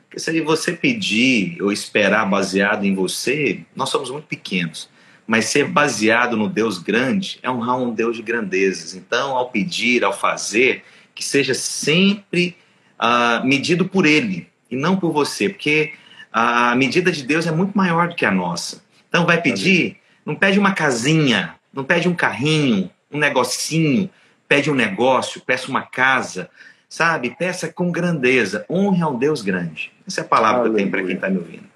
[0.07, 4.89] Porque se você pedir ou esperar baseado em você, nós somos muito pequenos.
[5.27, 8.95] Mas ser baseado no Deus grande é honrar um Deus de grandezas.
[8.95, 12.55] Então, ao pedir, ao fazer, que seja sempre
[12.97, 15.93] uh, medido por Ele e não por você, porque
[16.31, 18.81] a medida de Deus é muito maior do que a nossa.
[19.09, 24.09] Então, vai pedir, não pede uma casinha, não pede um carrinho, um negocinho,
[24.47, 26.49] pede um negócio, peça uma casa,
[26.89, 27.35] sabe?
[27.37, 29.91] Peça com grandeza, honre a um Deus grande.
[30.07, 30.69] Essa é a palavra Aleluia.
[30.69, 31.67] que eu tenho para quem está me ouvindo.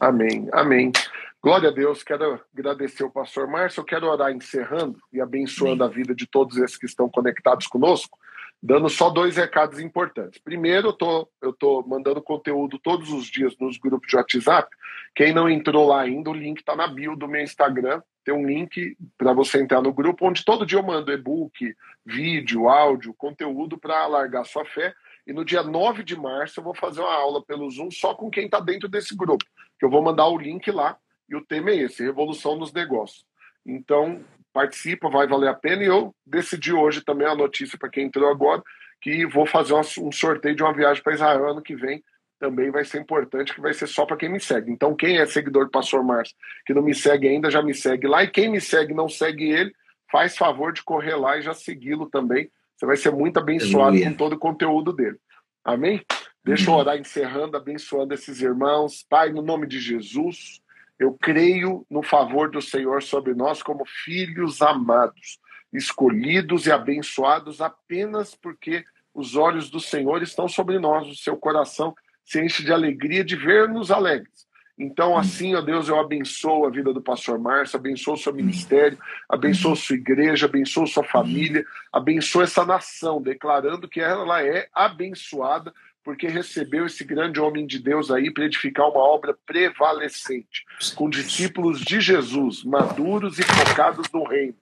[0.00, 0.92] Amém, amém.
[1.40, 5.94] Glória a Deus, quero agradecer o pastor Márcio, eu quero orar encerrando e abençoando amém.
[5.94, 8.18] a vida de todos esses que estão conectados conosco,
[8.60, 10.40] dando só dois recados importantes.
[10.40, 14.68] Primeiro, eu tô, eu tô mandando conteúdo todos os dias nos grupos de WhatsApp.
[15.14, 18.44] Quem não entrou lá ainda, o link está na bio do meu Instagram, tem um
[18.44, 21.72] link para você entrar no grupo, onde todo dia eu mando e-book,
[22.04, 24.92] vídeo, áudio, conteúdo para alargar sua fé.
[25.24, 28.28] E no dia 9 de março eu vou fazer uma aula pelo Zoom só com
[28.28, 29.44] quem está dentro desse grupo,
[29.78, 30.98] que eu vou mandar o link lá.
[31.28, 33.24] E o tema é esse: Revolução nos Negócios.
[33.66, 34.20] Então,
[34.52, 35.82] participa, vai valer a pena.
[35.82, 38.62] E eu decidi hoje também a notícia para quem entrou agora
[39.00, 42.02] que vou fazer um sorteio de uma viagem para Israel ano que vem
[42.38, 44.70] também vai ser importante, que vai ser só para quem me segue.
[44.70, 48.06] Então, quem é seguidor do Pastor Márcio, que não me segue ainda, já me segue
[48.06, 48.22] lá.
[48.22, 49.72] E quem me segue não segue ele,
[50.10, 52.48] faz favor de correr lá e já segui-lo também.
[52.76, 55.18] Você vai ser muito abençoado com todo o conteúdo dele.
[55.64, 56.00] Amém?
[56.44, 59.04] Deixa eu orar encerrando, abençoando esses irmãos.
[59.08, 60.60] Pai, no nome de Jesus,
[60.98, 65.38] eu creio no favor do Senhor sobre nós como filhos amados,
[65.72, 68.84] escolhidos e abençoados apenas porque
[69.14, 71.94] os olhos do Senhor estão sobre nós, o seu coração
[72.24, 74.46] se enche de alegria de ver-nos alegres.
[74.78, 78.96] Então, assim, ó Deus, eu abençoo a vida do pastor Márcio, abençoo o seu ministério,
[79.28, 85.74] abençoo sua igreja, abençoo sua família, abençoo essa nação, declarando que ela é abençoada
[86.08, 91.82] porque recebeu esse grande homem de Deus aí para edificar uma obra prevalecente, com discípulos
[91.82, 94.54] de Jesus, maduros e focados no reino.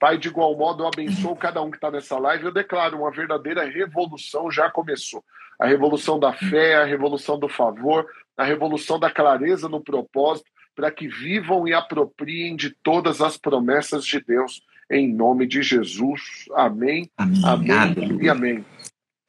[0.00, 2.46] Pai, de igual modo, eu abençoo cada um que está nessa live.
[2.46, 5.22] Eu declaro uma verdadeira revolução já começou.
[5.60, 10.90] A revolução da fé, a revolução do favor, a revolução da clareza no propósito, para
[10.90, 16.46] que vivam e apropriem de todas as promessas de Deus, em nome de Jesus.
[16.54, 18.64] Amém, amém, amém e amém.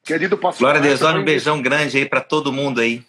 [0.08, 0.62] Querido pastor.
[0.62, 3.04] Glória a Deus, olha um beijão grande aí para todo mundo aí.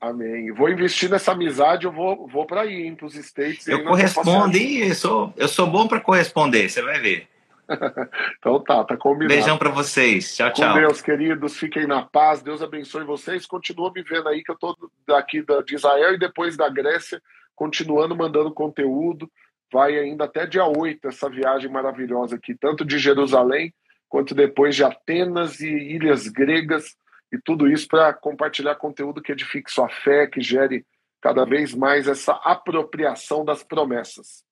[0.00, 0.50] Amém.
[0.50, 3.68] Vou investir nessa amizade, eu vou, vou para aí, hein, para os States.
[3.68, 7.28] Eu correspondo e eu sou, eu sou bom para corresponder, você vai ver.
[8.36, 9.32] então tá, tá combinado.
[9.32, 10.34] Beijão para vocês.
[10.34, 10.72] Tchau, tchau.
[10.72, 12.42] Com Deus, queridos, fiquem na paz.
[12.42, 13.46] Deus abençoe vocês.
[13.46, 14.76] Continua me vendo aí que eu tô
[15.06, 17.22] daqui de Israel e depois da Grécia,
[17.54, 19.30] continuando mandando conteúdo.
[19.72, 23.72] Vai ainda até dia 8 essa viagem maravilhosa aqui, tanto de Jerusalém
[24.10, 26.96] quanto depois de Atenas e ilhas gregas
[27.32, 30.84] e tudo isso para compartilhar conteúdo que edifique sua fé, que gere
[31.22, 34.44] cada vez mais essa apropriação das promessas.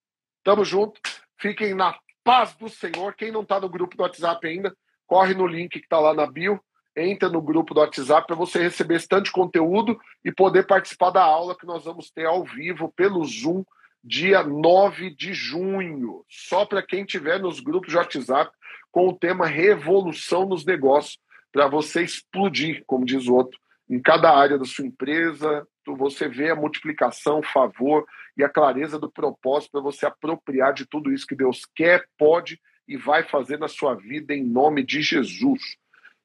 [0.44, 1.00] Tamo junto.
[1.36, 3.14] Fiquem na paz do Senhor.
[3.14, 4.74] Quem não está no grupo do WhatsApp ainda,
[5.06, 6.60] corre no link que está lá na bio,
[6.96, 11.10] entra no grupo do WhatsApp para você receber esse tanto de conteúdo e poder participar
[11.10, 13.64] da aula que nós vamos ter ao vivo pelo Zoom,
[14.04, 16.24] dia 9 de junho.
[16.28, 18.52] Só para quem tiver nos grupos de WhatsApp
[18.90, 21.18] com o tema Revolução nos Negócios
[21.52, 23.58] para você explodir, como diz o outro,
[23.88, 25.66] em cada área da sua empresa,
[25.96, 30.86] você vê a multiplicação, o favor e a clareza do propósito para você apropriar de
[30.86, 35.02] tudo isso que Deus quer, pode e vai fazer na sua vida em nome de
[35.02, 35.60] Jesus.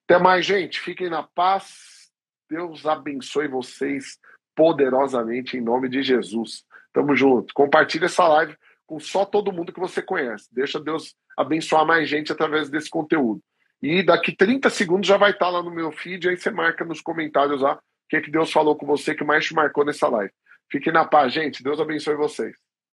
[0.05, 0.79] Até mais, gente.
[0.79, 2.11] Fiquem na paz.
[2.49, 4.17] Deus abençoe vocês
[4.55, 6.63] poderosamente em nome de Jesus.
[6.93, 7.53] Tamo junto.
[7.53, 8.55] Compartilhe essa live
[8.85, 10.47] com só todo mundo que você conhece.
[10.51, 13.41] Deixa Deus abençoar mais gente através desse conteúdo.
[13.81, 17.01] E daqui 30 segundos já vai estar lá no meu feed, aí você marca nos
[17.01, 17.79] comentários lá o
[18.09, 20.31] que, que Deus falou com você que mais te marcou nessa live.
[20.71, 21.63] Fique na paz, gente.
[21.63, 22.62] Deus abençoe vocês.